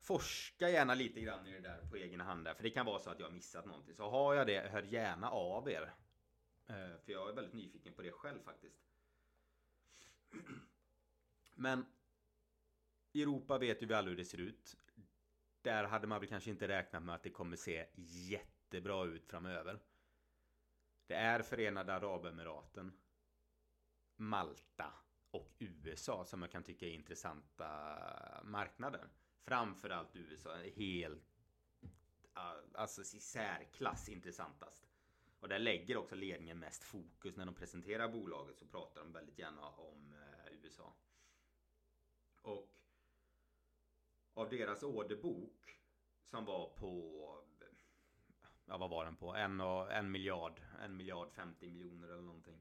Forska 0.00 0.68
gärna 0.68 0.94
lite 0.94 1.20
grann 1.20 1.46
i 1.46 1.52
det 1.52 1.60
där 1.60 1.86
på 1.90 1.96
egen 1.96 2.20
hand 2.20 2.44
där, 2.44 2.54
för 2.54 2.62
det 2.62 2.70
kan 2.70 2.86
vara 2.86 2.98
så 2.98 3.10
att 3.10 3.20
jag 3.20 3.26
har 3.26 3.32
missat 3.32 3.66
någonting. 3.66 3.94
Så 3.94 4.10
har 4.10 4.34
jag 4.34 4.46
det, 4.46 4.70
hör 4.70 4.82
gärna 4.82 5.30
av 5.30 5.70
er. 5.70 5.94
Eh, 6.66 6.98
för 7.04 7.12
jag 7.12 7.28
är 7.28 7.34
väldigt 7.34 7.54
nyfiken 7.54 7.92
på 7.92 8.02
det 8.02 8.12
själv 8.12 8.42
faktiskt. 8.44 8.82
Men 11.54 11.86
Europa 13.22 13.58
vet 13.58 13.82
ju 13.82 13.86
vi 13.86 13.94
alla 13.94 14.08
hur 14.08 14.16
det 14.16 14.24
ser 14.24 14.40
ut. 14.40 14.76
Där 15.62 15.84
hade 15.84 16.06
man 16.06 16.20
väl 16.20 16.28
kanske 16.28 16.50
inte 16.50 16.68
räknat 16.68 17.02
med 17.02 17.14
att 17.14 17.22
det 17.22 17.30
kommer 17.30 17.56
se 17.56 17.86
jättebra 17.96 19.04
ut 19.04 19.26
framöver. 19.26 19.80
Det 21.06 21.14
är 21.14 21.42
Förenade 21.42 21.94
Arabemiraten, 21.94 22.92
Malta 24.16 24.92
och 25.30 25.54
USA 25.58 26.24
som 26.24 26.42
jag 26.42 26.50
kan 26.50 26.62
tycka 26.62 26.86
är 26.86 26.90
intressanta 26.90 27.68
marknader. 28.44 29.08
Framförallt 29.44 30.16
USA, 30.16 30.56
helt 30.76 31.36
alltså 32.74 33.00
i 33.00 33.20
särklass 33.20 34.08
intressantast. 34.08 34.86
Och 35.40 35.48
där 35.48 35.58
lägger 35.58 35.96
också 35.96 36.14
ledningen 36.14 36.58
mest 36.58 36.84
fokus 36.84 37.36
när 37.36 37.46
de 37.46 37.54
presenterar 37.54 38.08
bolaget 38.08 38.58
så 38.58 38.66
pratar 38.66 39.00
de 39.00 39.12
väldigt 39.12 39.38
gärna 39.38 39.68
om 39.68 40.12
eh, 40.12 40.52
USA. 40.62 40.94
Och 42.42 42.75
av 44.36 44.50
deras 44.50 44.82
orderbok 44.82 45.80
som 46.24 46.44
var 46.44 46.68
på 46.68 47.12
ja 48.64 48.76
vad 48.78 48.90
var 48.90 49.04
den 49.04 49.16
på? 49.16 49.34
En, 49.34 49.60
en 49.60 50.10
miljard, 50.10 50.60
en 50.80 50.96
miljard 50.96 51.32
50 51.32 51.70
miljoner 51.70 52.08
eller 52.08 52.22
någonting. 52.22 52.60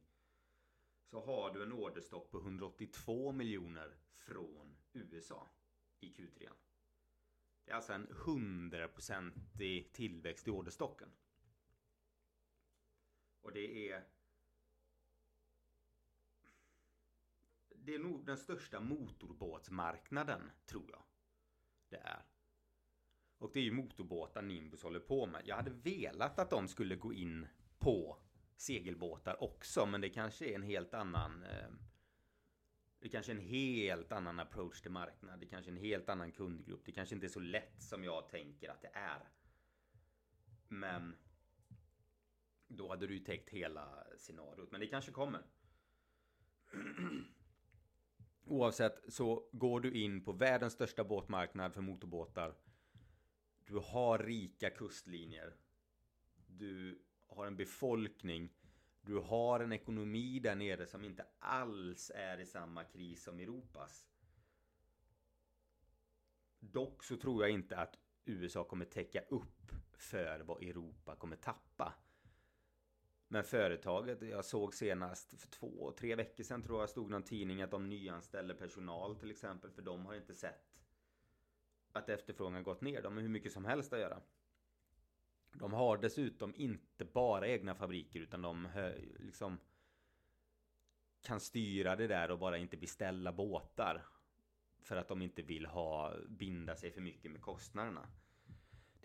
Så 1.05 1.25
har 1.25 1.53
du 1.53 1.63
en 1.63 1.73
orderstock 1.73 2.31
på 2.31 2.37
182 2.37 3.31
miljoner 3.31 3.97
från 4.13 4.77
USA 4.93 5.47
i 5.99 6.09
Q3. 6.09 6.49
Det 7.65 7.71
är 7.71 7.75
alltså 7.75 7.93
en 7.93 8.07
hundraprocentig 8.25 9.93
tillväxt 9.93 10.47
i 10.47 10.51
orderstocken. 10.51 11.09
Och 13.41 13.53
det 13.53 13.89
är... 13.89 14.07
Det 17.75 17.95
är 17.95 17.99
nog 17.99 18.25
den 18.25 18.37
största 18.37 18.79
motorbåtsmarknaden, 18.79 20.51
tror 20.65 20.91
jag. 20.91 21.03
Det 21.89 21.97
är. 21.97 22.23
Och 23.37 23.51
det 23.53 23.59
är 23.59 23.63
ju 23.63 23.71
motorbåtar 23.71 24.41
Nimbus 24.41 24.83
håller 24.83 24.99
på 24.99 25.25
med. 25.25 25.41
Jag 25.45 25.55
hade 25.55 25.71
velat 25.71 26.39
att 26.39 26.49
de 26.49 26.67
skulle 26.67 26.95
gå 26.95 27.13
in 27.13 27.47
på 27.79 28.17
segelbåtar 28.55 29.43
också, 29.43 29.85
men 29.85 30.01
det 30.01 30.09
kanske 30.09 30.45
är 30.45 30.55
en 30.55 30.63
helt 30.63 30.93
annan... 30.93 31.43
Eh, 31.43 31.69
det 32.99 33.09
kanske 33.09 33.31
är 33.31 33.35
en 33.35 33.41
helt 33.41 34.11
annan 34.11 34.39
approach 34.39 34.81
till 34.81 34.91
marknad. 34.91 35.39
Det 35.39 35.45
kanske 35.45 35.71
är 35.71 35.75
en 35.75 35.81
helt 35.81 36.09
annan 36.09 36.31
kundgrupp. 36.31 36.85
Det 36.85 36.91
kanske 36.91 37.15
inte 37.15 37.27
är 37.27 37.29
så 37.29 37.39
lätt 37.39 37.83
som 37.83 38.03
jag 38.03 38.29
tänker 38.29 38.69
att 38.69 38.81
det 38.81 38.91
är. 38.93 39.29
Men 40.67 41.15
då 42.67 42.89
hade 42.89 43.07
du 43.07 43.13
ju 43.13 43.19
täckt 43.19 43.49
hela 43.49 44.07
scenariot. 44.17 44.71
Men 44.71 44.79
det 44.79 44.87
kanske 44.87 45.11
kommer. 45.11 45.41
Oavsett 48.47 49.13
så 49.13 49.49
går 49.51 49.79
du 49.79 49.91
in 49.91 50.23
på 50.23 50.31
världens 50.31 50.73
största 50.73 51.03
båtmarknad 51.03 51.73
för 51.73 51.81
motorbåtar. 51.81 52.55
Du 53.65 53.79
har 53.83 54.19
rika 54.19 54.69
kustlinjer. 54.69 55.55
Du 56.47 57.01
har 57.27 57.47
en 57.47 57.55
befolkning. 57.55 58.49
Du 59.01 59.17
har 59.17 59.59
en 59.59 59.71
ekonomi 59.71 60.39
där 60.39 60.55
nere 60.55 60.85
som 60.85 61.03
inte 61.03 61.25
alls 61.39 62.11
är 62.15 62.37
i 62.39 62.45
samma 62.45 62.83
kris 62.83 63.23
som 63.23 63.39
Europas. 63.39 64.07
Dock 66.59 67.03
så 67.03 67.17
tror 67.17 67.43
jag 67.43 67.51
inte 67.51 67.77
att 67.77 67.97
USA 68.25 68.63
kommer 68.63 68.85
täcka 68.85 69.21
upp 69.21 69.71
för 69.97 70.39
vad 70.39 70.63
Europa 70.63 71.15
kommer 71.15 71.35
tappa. 71.35 71.93
Men 73.27 73.43
företaget, 73.43 74.21
jag 74.21 74.45
såg 74.45 74.75
senast 74.75 75.41
för 75.41 75.47
två, 75.47 75.91
tre 75.91 76.15
veckor 76.15 76.43
sedan 76.43 76.63
tror 76.63 76.79
jag 76.79 76.89
stod 76.89 77.09
någon 77.09 77.23
tidning 77.23 77.61
att 77.61 77.71
de 77.71 77.89
nyanställer 77.89 78.53
personal 78.53 79.15
till 79.15 79.31
exempel. 79.31 79.71
För 79.71 79.81
de 79.81 80.05
har 80.05 80.15
inte 80.15 80.33
sett 80.33 80.75
att 81.91 82.09
efterfrågan 82.09 82.63
gått 82.63 82.81
ner. 82.81 83.01
De 83.01 83.13
har 83.13 83.21
hur 83.21 83.29
mycket 83.29 83.51
som 83.51 83.65
helst 83.65 83.93
att 83.93 83.99
göra. 83.99 84.21
De 85.53 85.73
har 85.73 85.97
dessutom 85.97 86.55
inte 86.55 87.05
bara 87.05 87.47
egna 87.47 87.75
fabriker 87.75 88.19
utan 88.19 88.41
de 88.41 88.67
liksom 89.19 89.59
kan 91.21 91.39
styra 91.39 91.95
det 91.95 92.07
där 92.07 92.31
och 92.31 92.39
bara 92.39 92.57
inte 92.57 92.77
beställa 92.77 93.31
båtar. 93.31 94.05
För 94.81 94.95
att 94.95 95.07
de 95.07 95.21
inte 95.21 95.41
vill 95.41 95.65
ha 95.65 96.13
binda 96.27 96.75
sig 96.75 96.91
för 96.91 97.01
mycket 97.01 97.31
med 97.31 97.41
kostnaderna. 97.41 98.07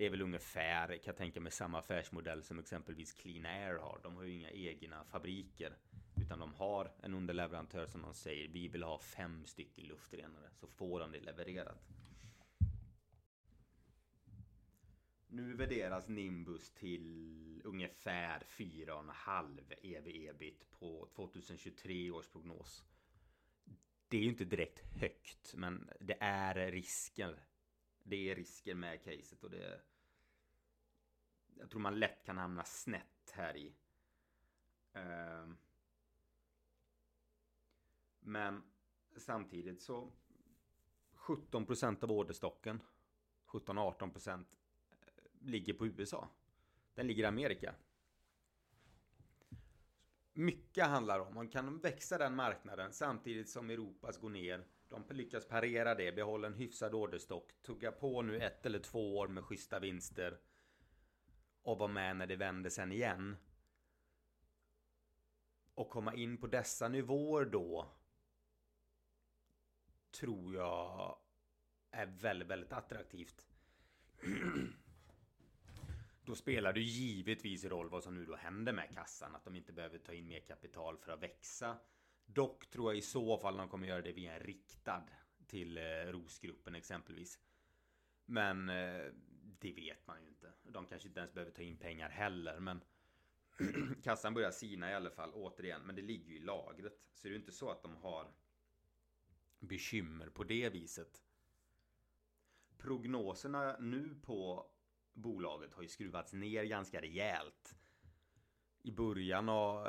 Det 0.01 0.07
är 0.07 0.11
väl 0.11 0.23
ungefär, 0.23 0.89
kan 0.89 1.03
jag 1.05 1.17
tänka 1.17 1.41
mig, 1.41 1.53
samma 1.53 1.79
affärsmodell 1.79 2.43
som 2.43 2.59
exempelvis 2.59 3.13
Clean 3.13 3.47
Air 3.47 3.79
har. 3.79 4.01
De 4.03 4.17
har 4.17 4.23
ju 4.23 4.33
inga 4.33 4.51
egna 4.51 5.05
fabriker. 5.05 5.77
Utan 6.21 6.39
de 6.39 6.55
har 6.55 6.93
en 7.03 7.15
underleverantör 7.15 7.87
som 7.87 8.03
de 8.03 8.15
säger, 8.15 8.49
vi 8.49 8.69
vill 8.69 8.83
ha 8.83 8.99
fem 8.99 9.47
stycken 9.47 9.85
luftrenare. 9.85 10.51
Så 10.53 10.67
får 10.67 11.01
de 11.01 11.13
det 11.13 11.21
levererat. 11.21 11.89
Nu 15.29 15.55
värderas 15.55 16.09
Nimbus 16.09 16.71
till 16.71 17.63
ungefär 17.65 18.43
4,5 18.49 19.61
EV-EBIT 19.83 20.71
på 20.71 21.09
2023 21.17 22.11
års 22.11 22.29
prognos. 22.29 22.85
Det 24.09 24.17
är 24.17 24.23
ju 24.23 24.29
inte 24.29 24.45
direkt 24.45 24.81
högt, 25.01 25.55
men 25.55 25.91
det 26.01 26.17
är 26.21 26.71
risker. 26.71 27.45
Det 28.03 28.31
är 28.31 28.35
risker 28.35 28.75
med 28.75 29.05
caset 29.05 29.45
och 29.45 29.51
det... 29.51 29.81
Jag 31.59 31.71
tror 31.71 31.81
man 31.81 31.99
lätt 31.99 32.25
kan 32.25 32.39
hamna 32.39 32.65
snett 32.65 33.33
här 33.33 33.57
i. 33.57 33.75
Ehm. 34.93 35.57
Men 38.21 38.63
samtidigt 39.17 39.83
så 39.83 40.13
17% 41.15 42.05
av 42.05 42.13
orderstocken 42.13 42.83
17-18% 43.47 44.31
eh, 44.31 44.45
ligger 45.41 45.75
på 45.75 45.87
USA. 45.87 46.29
Den 46.95 47.07
ligger 47.07 47.23
i 47.23 47.27
Amerika. 47.27 47.75
Mycket 50.33 50.87
handlar 50.87 51.21
om, 51.21 51.35
man 51.35 51.49
kan 51.49 51.79
växa 51.79 52.19
den 52.19 52.37
marknaden 52.37 52.93
samtidigt 52.93 53.49
som 53.49 53.71
Europas 53.71 54.19
går 54.19 54.31
ner. 54.31 54.65
De 54.89 55.05
lyckas 55.11 55.49
parera 55.49 55.95
det, 55.95 56.13
behålla 56.13 56.47
en 56.47 56.55
hyfsad 56.55 56.95
orderstock, 56.95 57.53
tugga 57.63 57.93
på 57.93 58.23
nu 58.23 58.41
ett 58.41 58.67
eller 58.67 58.79
två 58.79 59.17
år 59.19 59.29
med 59.29 59.45
schyssta 59.45 59.79
vinster 59.79 60.39
och 61.63 61.79
vara 61.79 61.93
med 61.93 62.17
när 62.17 62.27
det 62.27 62.37
vänder 62.37 62.71
sen 62.71 62.93
igen. 62.93 63.37
Och 65.75 65.91
komma 65.91 66.15
in 66.15 66.37
på 66.37 66.47
dessa 66.47 66.89
nivåer 66.89 67.45
då 67.45 67.93
tror 70.11 70.55
jag 70.55 71.19
är 71.91 72.07
väldigt, 72.07 72.49
väldigt 72.49 72.73
attraktivt. 72.73 73.47
Då 76.25 76.35
spelar 76.35 76.73
det 76.73 76.81
givetvis 76.81 77.65
roll 77.65 77.89
vad 77.89 78.03
som 78.03 78.15
nu 78.15 78.25
då 78.25 78.37
händer 78.37 78.73
med 78.73 78.95
kassan. 78.95 79.35
Att 79.35 79.45
de 79.45 79.57
inte 79.57 79.73
behöver 79.73 79.99
ta 79.99 80.13
in 80.13 80.29
mer 80.29 80.41
kapital 80.41 80.99
för 80.99 81.13
att 81.13 81.23
växa. 81.23 81.79
Dock 82.25 82.71
tror 82.71 82.91
jag 82.91 82.99
i 82.99 83.03
så 83.03 83.39
fall 83.39 83.57
de 83.57 83.69
kommer 83.69 83.87
göra 83.89 84.03
det 84.03 84.13
via 84.13 84.35
en 84.35 84.41
riktad 84.41 85.05
till 85.47 85.79
eh, 85.79 85.83
ROS-gruppen 85.83 86.75
exempelvis. 86.75 87.41
Men 88.25 88.69
eh, 88.69 89.03
det 89.61 89.73
vet 89.73 90.07
man 90.07 90.23
ju 90.23 90.29
inte. 90.29 90.53
De 90.63 90.87
kanske 90.87 91.09
inte 91.09 91.21
ens 91.21 91.33
behöver 91.33 91.53
ta 91.53 91.63
in 91.63 91.77
pengar 91.77 92.09
heller. 92.09 92.61
Men 92.61 92.81
kassan 94.03 94.35
börjar 94.35 94.51
sina 94.51 94.91
i 94.91 94.95
alla 94.95 95.11
fall 95.11 95.33
återigen. 95.35 95.83
Men 95.83 95.97
det 95.97 96.03
ligger 96.03 96.31
ju 96.31 96.37
i 96.37 96.41
lagret. 96.41 97.01
Så 97.15 97.23
det 97.23 97.29
är 97.29 97.31
ju 97.31 97.39
inte 97.39 97.53
så 97.53 97.71
att 97.71 97.83
de 97.83 97.97
har 97.97 98.33
bekymmer 99.59 100.29
på 100.29 100.45
det 100.45 100.69
viset. 100.69 101.23
Prognoserna 102.79 103.77
nu 103.79 104.15
på 104.23 104.71
bolaget 105.13 105.75
har 105.75 105.83
ju 105.83 105.89
skruvats 105.89 106.33
ner 106.33 106.65
ganska 106.65 107.01
rejält. 107.01 107.77
I 108.83 108.93
början 108.93 109.49
av 109.49 109.87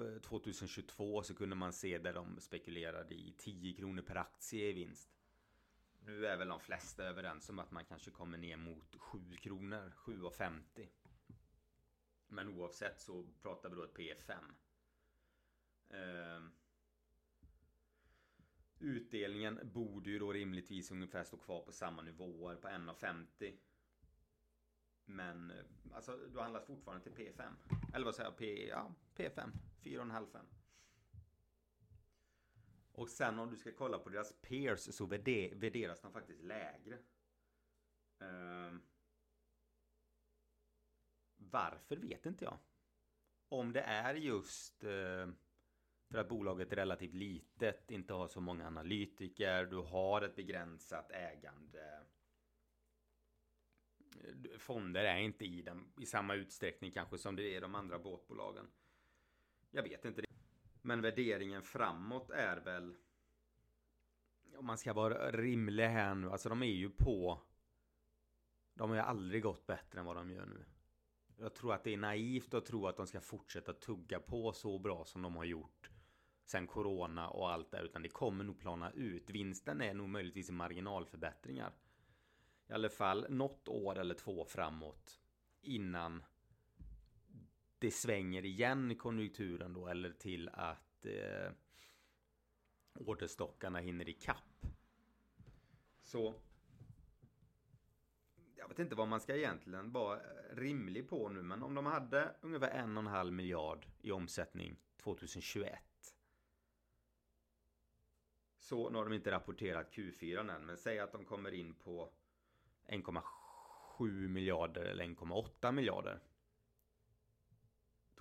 eh, 0.00 0.20
2022 0.20 1.22
så 1.22 1.34
kunde 1.34 1.56
man 1.56 1.72
se 1.72 1.98
där 1.98 2.14
de 2.14 2.40
spekulerade 2.40 3.14
i 3.14 3.34
10 3.38 3.72
kronor 3.76 4.02
per 4.02 4.16
aktie 4.16 4.68
i 4.68 4.72
vinst. 4.72 5.08
Nu 6.06 6.26
är 6.26 6.36
väl 6.36 6.48
de 6.48 6.60
flesta 6.60 7.04
överens 7.04 7.48
om 7.48 7.58
att 7.58 7.70
man 7.70 7.84
kanske 7.84 8.10
kommer 8.10 8.38
ner 8.38 8.56
mot 8.56 8.96
7 8.96 9.36
kronor, 9.36 9.92
7,50. 9.96 10.88
Men 12.26 12.48
oavsett 12.48 13.00
så 13.00 13.26
pratar 13.42 13.68
vi 13.68 13.76
då 13.76 13.84
ett 13.84 13.96
P5. 13.96 14.54
Eh, 15.88 16.42
utdelningen 18.78 19.60
borde 19.62 20.10
ju 20.10 20.18
då 20.18 20.32
rimligtvis 20.32 20.90
ungefär 20.90 21.24
stå 21.24 21.36
kvar 21.36 21.60
på 21.60 21.72
samma 21.72 22.02
nivåer 22.02 22.56
på 22.56 22.68
1,50. 22.68 23.56
Men 25.04 25.50
eh, 25.50 25.64
alltså 25.92 26.16
du 26.16 26.40
handlas 26.40 26.66
fortfarande 26.66 27.04
till 27.04 27.12
P5. 27.12 27.54
Eller 27.94 28.04
vad 28.04 28.14
säger 28.14 28.30
jag? 28.30 28.38
P, 28.38 28.68
ja, 28.68 28.94
P5. 29.16 29.50
4,5 29.82 30.61
och 33.02 33.08
sen 33.08 33.38
om 33.38 33.50
du 33.50 33.56
ska 33.56 33.72
kolla 33.72 33.98
på 33.98 34.08
deras 34.08 34.32
peers 34.40 34.80
så 34.80 35.06
värderas 35.06 36.00
de 36.00 36.12
faktiskt 36.12 36.42
lägre. 36.42 36.98
Uh, 38.22 38.78
varför 41.36 41.96
vet 41.96 42.26
inte 42.26 42.44
jag. 42.44 42.58
Om 43.48 43.72
det 43.72 43.80
är 43.80 44.14
just 44.14 44.84
uh, 44.84 45.28
för 46.10 46.18
att 46.18 46.28
bolaget 46.28 46.72
är 46.72 46.76
relativt 46.76 47.14
litet, 47.14 47.90
inte 47.90 48.12
har 48.12 48.28
så 48.28 48.40
många 48.40 48.66
analytiker, 48.66 49.64
du 49.64 49.76
har 49.76 50.22
ett 50.22 50.36
begränsat 50.36 51.10
ägande 51.10 52.02
fonder 54.58 55.04
är 55.04 55.18
inte 55.18 55.44
i 55.44 55.62
den 55.62 55.92
i 56.00 56.06
samma 56.06 56.34
utsträckning 56.34 56.90
kanske 56.90 57.18
som 57.18 57.36
det 57.36 57.56
är 57.56 57.60
de 57.60 57.74
andra 57.74 57.98
båtbolagen. 57.98 58.70
Jag 59.70 59.82
vet 59.82 60.04
inte. 60.04 60.31
Men 60.82 61.00
värderingen 61.00 61.62
framåt 61.62 62.30
är 62.30 62.56
väl 62.56 62.94
om 64.56 64.66
man 64.66 64.78
ska 64.78 64.92
vara 64.92 65.30
rimlig 65.30 65.84
här 65.88 66.14
nu, 66.14 66.30
alltså 66.30 66.48
de 66.48 66.62
är 66.62 66.66
ju 66.66 66.90
på 66.90 67.42
de 68.74 68.90
har 68.90 68.96
ju 68.96 69.02
aldrig 69.02 69.42
gått 69.42 69.66
bättre 69.66 70.00
än 70.00 70.06
vad 70.06 70.16
de 70.16 70.30
gör 70.30 70.46
nu. 70.46 70.64
Jag 71.36 71.54
tror 71.54 71.74
att 71.74 71.84
det 71.84 71.92
är 71.92 71.96
naivt 71.96 72.54
att 72.54 72.66
tro 72.66 72.86
att 72.86 72.96
de 72.96 73.06
ska 73.06 73.20
fortsätta 73.20 73.72
tugga 73.72 74.20
på 74.20 74.52
så 74.52 74.78
bra 74.78 75.04
som 75.04 75.22
de 75.22 75.36
har 75.36 75.44
gjort 75.44 75.90
sen 76.44 76.66
corona 76.66 77.28
och 77.28 77.50
allt 77.50 77.70
det 77.70 77.80
utan 77.80 78.02
det 78.02 78.08
kommer 78.08 78.44
nog 78.44 78.60
plana 78.60 78.90
ut. 78.90 79.30
Vinsten 79.30 79.80
är 79.80 79.94
nog 79.94 80.08
möjligtvis 80.08 80.50
marginalförbättringar 80.50 81.72
i 82.68 82.72
alla 82.72 82.88
fall 82.88 83.26
något 83.28 83.68
år 83.68 83.98
eller 83.98 84.14
två 84.14 84.44
framåt 84.44 85.20
innan 85.60 86.22
det 87.82 87.90
svänger 87.90 88.44
igen 88.44 88.90
i 88.90 88.94
konjunkturen 88.94 89.72
då 89.72 89.88
eller 89.88 90.12
till 90.12 90.48
att 90.48 91.06
eh, 91.06 91.52
orderstockarna 92.94 93.78
hinner 93.78 94.08
i 94.08 94.12
kapp. 94.12 94.66
Så 96.00 96.34
jag 98.56 98.68
vet 98.68 98.78
inte 98.78 98.94
vad 98.94 99.08
man 99.08 99.20
ska 99.20 99.36
egentligen 99.36 99.92
vara 99.92 100.16
eh, 100.16 100.56
rimlig 100.56 101.08
på 101.08 101.28
nu, 101.28 101.42
men 101.42 101.62
om 101.62 101.74
de 101.74 101.86
hade 101.86 102.34
ungefär 102.40 102.70
en 102.70 102.96
och 102.96 103.02
en 103.02 103.10
halv 103.10 103.32
miljard 103.32 103.86
i 104.00 104.12
omsättning 104.12 104.76
2021. 104.96 105.78
Så 108.58 108.90
nu 108.90 108.98
har 108.98 109.04
de 109.04 109.14
inte 109.14 109.30
rapporterat 109.30 109.92
Q4 109.92 110.54
än, 110.54 110.66
men 110.66 110.76
säg 110.76 110.98
att 110.98 111.12
de 111.12 111.24
kommer 111.24 111.54
in 111.54 111.74
på 111.74 112.12
1,7 112.86 114.28
miljarder 114.28 114.84
eller 114.84 115.04
1,8 115.04 115.72
miljarder. 115.72 116.20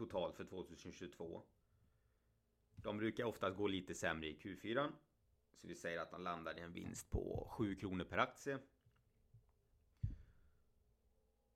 Totalt 0.01 0.35
för 0.35 0.45
2022. 0.45 1.43
De 2.75 2.97
brukar 2.97 3.23
oftast 3.23 3.57
gå 3.57 3.67
lite 3.67 3.95
sämre 3.95 4.27
i 4.27 4.35
Q4. 4.35 4.91
Så 5.53 5.67
vi 5.67 5.75
säger 5.75 5.99
att 5.99 6.11
de 6.11 6.21
landar 6.21 6.57
i 6.57 6.61
en 6.61 6.73
vinst 6.73 7.09
på 7.09 7.47
7 7.51 7.75
kronor 7.75 8.03
per 8.03 8.17
aktie. 8.17 8.59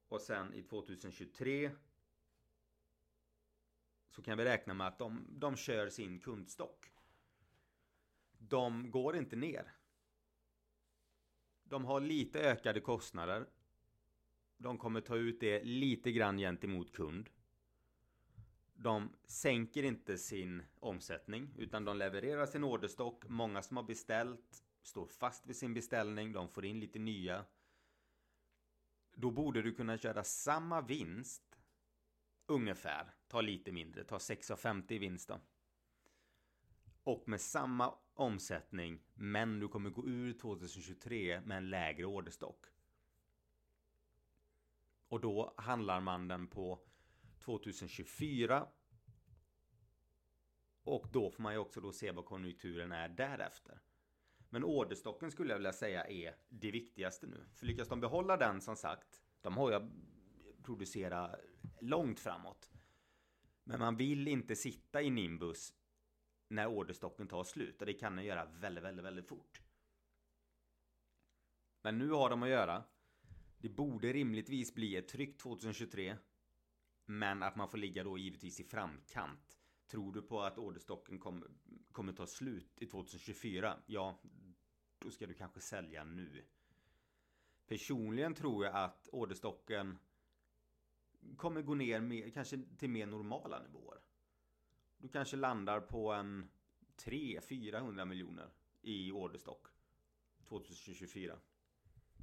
Och 0.07 0.21
sen 0.21 0.53
i 0.53 0.63
2023 0.63 1.71
så 4.09 4.21
kan 4.21 4.37
vi 4.37 4.45
räkna 4.45 4.73
med 4.73 4.87
att 4.87 4.99
de, 4.99 5.25
de 5.29 5.55
kör 5.55 5.89
sin 5.89 6.19
kundstock. 6.19 6.91
De 8.37 8.91
går 8.91 9.15
inte 9.15 9.35
ner. 9.35 9.73
De 11.63 11.85
har 11.85 11.99
lite 11.99 12.39
ökade 12.39 12.79
kostnader. 12.79 13.49
De 14.57 14.77
kommer 14.77 15.01
ta 15.01 15.15
ut 15.15 15.39
det 15.39 15.63
lite 15.63 16.11
grann 16.11 16.37
gentemot 16.37 16.91
kund. 16.91 17.29
De 18.75 19.09
sänker 19.25 19.83
inte 19.83 20.17
sin 20.17 20.63
omsättning 20.79 21.49
utan 21.57 21.85
de 21.85 21.97
levererar 21.97 22.45
sin 22.45 22.63
orderstock. 22.63 23.27
Många 23.27 23.61
som 23.61 23.77
har 23.77 23.83
beställt 23.83 24.63
står 24.81 25.07
fast 25.07 25.47
vid 25.47 25.55
sin 25.55 25.73
beställning. 25.73 26.33
De 26.33 26.49
får 26.49 26.65
in 26.65 26.79
lite 26.79 26.99
nya. 26.99 27.45
Då 29.15 29.31
borde 29.31 29.61
du 29.61 29.73
kunna 29.73 29.97
köra 29.97 30.23
samma 30.23 30.81
vinst 30.81 31.59
ungefär. 32.45 33.13
Ta 33.27 33.41
lite 33.41 33.71
mindre, 33.71 34.03
ta 34.03 34.17
6,50 34.17 34.93
i 34.93 34.97
vinst 34.97 35.27
då. 35.27 35.39
Och 37.03 37.27
med 37.27 37.41
samma 37.41 37.95
omsättning, 38.13 38.99
men 39.13 39.59
du 39.59 39.67
kommer 39.67 39.89
gå 39.89 40.07
ur 40.07 40.33
2023 40.33 41.41
med 41.41 41.57
en 41.57 41.69
lägre 41.69 42.05
orderstock. 42.05 42.65
Och 45.07 45.21
då 45.21 45.53
handlar 45.57 46.01
man 46.01 46.27
den 46.27 46.47
på 46.47 46.79
2024. 47.45 48.67
Och 50.83 51.07
då 51.11 51.31
får 51.31 51.43
man 51.43 51.53
ju 51.53 51.59
också 51.59 51.81
då 51.81 51.91
se 51.91 52.11
vad 52.11 52.25
konjunkturen 52.25 52.91
är 52.91 53.09
därefter. 53.09 53.79
Men 54.49 54.63
orderstocken 54.63 55.31
skulle 55.31 55.49
jag 55.49 55.57
vilja 55.57 55.73
säga 55.73 56.07
är 56.07 56.35
det 56.49 56.71
viktigaste 56.71 57.27
nu. 57.27 57.45
För 57.53 57.65
lyckas 57.65 57.87
de 57.87 57.99
behålla 57.99 58.37
den 58.37 58.61
som 58.61 58.75
sagt, 58.75 59.21
de 59.41 59.57
har 59.57 59.71
ju 59.71 59.89
producera 60.63 61.35
långt 61.79 62.19
framåt. 62.19 62.69
Men 63.63 63.79
man 63.79 63.97
vill 63.97 64.27
inte 64.27 64.55
sitta 64.55 65.01
i 65.01 65.09
Nimbus 65.09 65.73
när 66.47 66.67
orderstocken 66.67 67.27
tar 67.27 67.43
slut. 67.43 67.81
Och 67.81 67.85
det 67.85 67.93
kan 67.93 68.15
den 68.15 68.25
göra 68.25 68.45
väldigt, 68.45 68.83
väldigt, 68.83 69.05
väldigt 69.05 69.27
fort. 69.27 69.61
Men 71.81 71.97
nu 71.97 72.09
har 72.09 72.29
de 72.29 72.43
att 72.43 72.49
göra. 72.49 72.83
Det 73.57 73.69
borde 73.69 74.13
rimligtvis 74.13 74.73
bli 74.75 74.95
ett 74.95 75.07
tryck 75.07 75.37
2023. 75.37 76.17
Men 77.05 77.43
att 77.43 77.55
man 77.55 77.69
får 77.69 77.77
ligga 77.77 78.03
då 78.03 78.17
givetvis 78.17 78.59
i 78.59 78.63
framkant. 78.63 79.59
Tror 79.87 80.13
du 80.13 80.21
på 80.21 80.41
att 80.41 80.57
orderstocken 80.57 81.19
kommer, 81.19 81.47
kommer 81.91 82.13
ta 82.13 82.27
slut 82.27 82.81
i 82.81 82.85
2024? 82.85 83.77
Ja, 83.85 84.19
då 84.99 85.11
ska 85.11 85.27
du 85.27 85.33
kanske 85.33 85.59
sälja 85.59 86.03
nu. 86.03 86.45
Personligen 87.67 88.33
tror 88.33 88.65
jag 88.65 88.75
att 88.75 89.09
orderstocken 89.11 89.97
kommer 91.37 91.61
gå 91.61 91.75
ner 91.75 92.01
med, 92.01 92.33
kanske 92.33 92.59
till 92.77 92.89
mer 92.89 93.05
normala 93.05 93.63
nivåer. 93.63 93.99
Du 94.97 95.07
kanske 95.07 95.37
landar 95.37 95.81
på 95.81 96.11
en 96.11 96.49
300-400 96.97 98.05
miljoner 98.05 98.49
i 98.81 99.11
orderstock 99.11 99.67
2024. 100.47 101.39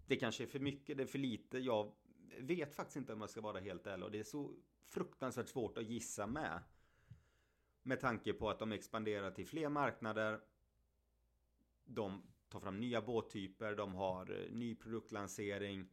Det 0.06 0.16
kanske 0.16 0.42
är 0.42 0.46
för 0.46 0.58
mycket, 0.58 0.96
det 0.96 1.02
är 1.02 1.06
för 1.06 1.18
lite. 1.18 1.58
Jag 1.58 1.92
vet 2.38 2.74
faktiskt 2.74 2.96
inte 2.96 3.12
om 3.12 3.20
jag 3.20 3.30
ska 3.30 3.40
vara 3.40 3.60
helt 3.60 3.86
ärlig. 3.86 4.04
Och 4.04 4.10
det 4.10 4.18
är 4.18 4.24
så 4.24 4.54
fruktansvärt 4.88 5.48
svårt 5.48 5.78
att 5.78 5.84
gissa 5.84 6.26
med. 6.26 6.62
Med 7.82 8.00
tanke 8.00 8.32
på 8.32 8.50
att 8.50 8.58
de 8.58 8.72
expanderar 8.72 9.30
till 9.30 9.46
fler 9.46 9.68
marknader. 9.68 10.40
De 11.84 12.22
tar 12.48 12.60
fram 12.60 12.80
nya 12.80 13.02
båttyper, 13.02 13.74
de 13.74 13.94
har 13.94 14.30
eh, 14.30 14.52
ny 14.52 14.74
produktlansering. 14.74 15.88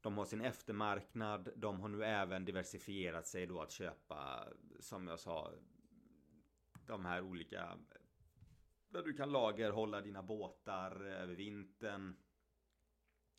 De 0.00 0.18
har 0.18 0.24
sin 0.24 0.40
eftermarknad. 0.40 1.48
De 1.56 1.80
har 1.80 1.88
nu 1.88 2.04
även 2.04 2.44
diversifierat 2.44 3.26
sig 3.26 3.46
då 3.46 3.60
att 3.60 3.70
köpa, 3.70 4.48
som 4.80 5.08
jag 5.08 5.20
sa, 5.20 5.52
de 6.86 7.04
här 7.04 7.22
olika 7.22 7.78
där 8.92 9.02
du 9.02 9.12
kan 9.12 9.32
lagerhålla 9.32 10.00
dina 10.00 10.22
båtar 10.22 11.06
eh, 11.06 11.22
över 11.22 11.34
vintern. 11.34 12.16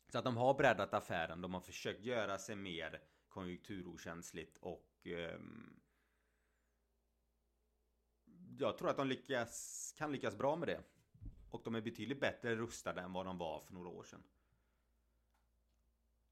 Så 0.08 0.18
att 0.18 0.24
de 0.24 0.36
har 0.36 0.54
breddat 0.54 0.94
affären, 0.94 1.40
de 1.40 1.54
har 1.54 1.60
försökt 1.60 2.04
göra 2.04 2.38
sig 2.38 2.56
mer 2.56 3.02
konjunkturokänsligt 3.34 4.58
och 4.58 5.06
eh, 5.06 5.40
jag 8.58 8.78
tror 8.78 8.90
att 8.90 8.96
de 8.96 9.08
lyckas, 9.08 9.94
kan 9.98 10.12
lyckas 10.12 10.36
bra 10.36 10.56
med 10.56 10.68
det. 10.68 10.82
Och 11.50 11.62
de 11.64 11.74
är 11.74 11.80
betydligt 11.80 12.20
bättre 12.20 12.56
rustade 12.56 13.00
än 13.00 13.12
vad 13.12 13.26
de 13.26 13.38
var 13.38 13.60
för 13.60 13.74
några 13.74 13.88
år 13.88 14.02
sedan. 14.02 14.22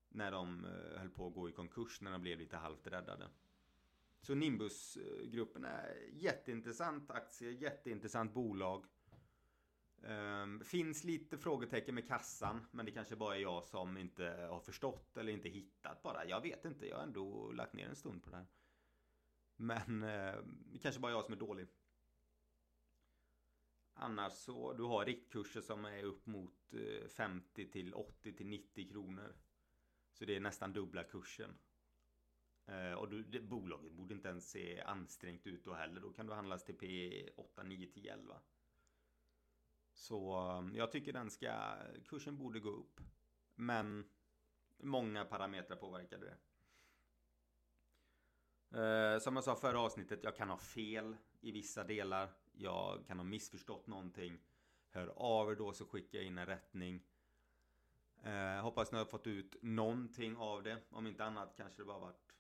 När 0.09 0.31
de 0.31 0.65
eh, 0.65 1.01
höll 1.01 1.11
på 1.11 1.27
att 1.27 1.35
gå 1.35 1.49
i 1.49 1.53
konkurs, 1.53 2.01
när 2.01 2.11
de 2.11 2.21
blev 2.23 2.39
lite 2.39 2.57
halvt 2.57 2.87
räddade. 2.87 3.29
Så 4.21 4.35
Nimbus-gruppen 4.35 5.65
eh, 5.65 5.71
är 5.71 6.09
jätteintressant 6.13 7.11
aktie, 7.11 7.51
jätteintressant 7.51 8.35
bolag. 8.35 8.85
Um, 10.05 10.61
finns 10.65 11.05
lite 11.05 11.39
frågetecken 11.39 11.95
med 11.95 12.09
kassan, 12.09 12.67
men 12.71 12.87
det 12.87 12.93
kanske 12.93 13.17
bara 13.17 13.37
är 13.37 13.41
jag 13.41 13.65
som 13.65 13.97
inte 13.97 14.25
har 14.51 14.61
förstått 14.61 15.17
eller 15.17 15.33
inte 15.33 15.49
hittat 15.49 16.03
bara. 16.03 16.25
Jag 16.25 16.41
vet 16.41 16.65
inte, 16.65 16.87
jag 16.87 16.97
har 16.97 17.03
ändå 17.03 17.53
lagt 17.53 17.73
ner 17.73 17.89
en 17.89 17.97
stund 17.97 18.23
på 18.23 18.31
det 18.31 18.37
här. 18.37 18.47
Men 19.57 20.03
uh, 20.03 20.45
det 20.45 20.79
kanske 20.79 21.01
bara 21.01 21.13
är 21.13 21.17
jag 21.17 21.25
som 21.25 21.35
är 21.35 21.39
dålig. 21.39 21.67
Annars 23.95 24.33
så, 24.33 24.73
du 24.73 24.83
har 24.83 25.05
riktkurser 25.05 25.61
som 25.61 25.85
är 25.85 26.03
upp 26.03 26.27
mot 26.27 26.75
eh, 26.75 27.09
50 27.09 27.71
till 27.71 27.95
80 27.95 28.33
till 28.33 28.47
90 28.47 28.89
kronor. 28.89 29.37
Så 30.13 30.25
det 30.25 30.37
är 30.37 30.41
nästan 30.41 30.73
dubbla 30.73 31.05
kursen. 31.05 31.59
Uh, 32.69 32.93
och 32.93 33.09
du, 33.09 33.23
det, 33.23 33.41
bolaget 33.41 33.93
borde 33.93 34.15
inte 34.15 34.29
ens 34.29 34.51
se 34.51 34.81
ansträngt 34.81 35.47
ut 35.47 35.65
då 35.65 35.75
heller. 35.75 36.01
Då 36.01 36.13
kan 36.13 36.27
du 36.27 36.33
handlas 36.33 36.65
till 36.65 36.79
P 36.79 37.29
8, 37.37 37.63
9, 37.63 37.87
10, 37.87 38.13
11. 38.13 38.41
Så 39.93 40.49
um, 40.59 40.75
jag 40.75 40.93
tycker 40.93 41.13
den 41.13 41.31
ska, 41.31 41.75
kursen 42.07 42.37
borde 42.37 42.61
gå 42.61 42.71
upp. 42.71 43.01
Men 43.55 44.05
många 44.79 45.25
parametrar 45.25 45.77
påverkade 45.77 46.27
det. 46.27 46.37
Eh, 48.73 49.19
som 49.19 49.35
jag 49.35 49.45
sa 49.45 49.57
förra 49.57 49.81
avsnittet, 49.81 50.25
jag 50.25 50.37
kan 50.37 50.51
ha 50.51 50.59
fel 50.59 51.17
i 51.41 51.53
vissa 51.53 51.85
delar. 51.85 52.29
Jag 52.53 53.07
kan 53.07 53.19
ha 53.19 53.25
missförstått 53.25 53.87
någonting. 53.87 54.39
Hör 54.91 55.07
av 55.17 55.51
er 55.51 55.55
då 55.55 55.73
så 55.73 55.87
skickar 55.87 56.19
jag 56.19 56.27
in 56.27 56.39
en 56.39 56.47
rättning. 56.47 57.03
Eh, 58.23 58.63
hoppas 58.63 58.93
ni 58.93 58.99
har 58.99 59.05
fått 59.05 59.27
ut 59.27 59.57
någonting 59.63 60.37
av 60.37 60.63
det. 60.63 60.79
Om 60.91 61.07
inte 61.07 61.25
annat 61.25 61.55
kanske 61.57 61.83
det 61.83 61.87
bara 61.87 61.99
varit 61.99 62.37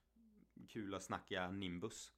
kul 0.68 0.94
att 0.94 1.02
snacka 1.02 1.50
Nimbus. 1.50 2.12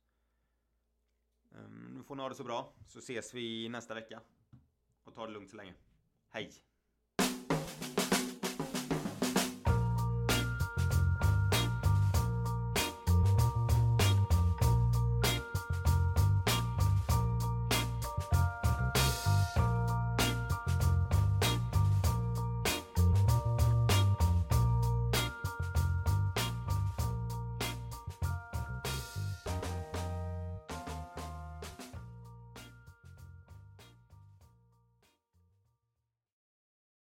Eh, 1.53 1.69
nu 1.69 2.03
får 2.03 2.17
ni 2.17 2.23
ha 2.23 2.29
det 2.29 2.35
så 2.35 2.45
bra, 2.45 2.73
så 2.87 2.99
ses 2.99 3.35
vi 3.35 3.69
nästa 3.69 3.95
vecka. 3.95 4.21
Ta 5.15 5.27
det 5.27 5.33
lugnt 5.33 5.51
så 5.51 5.57
länge. 5.57 5.75
Hej! 6.31 6.51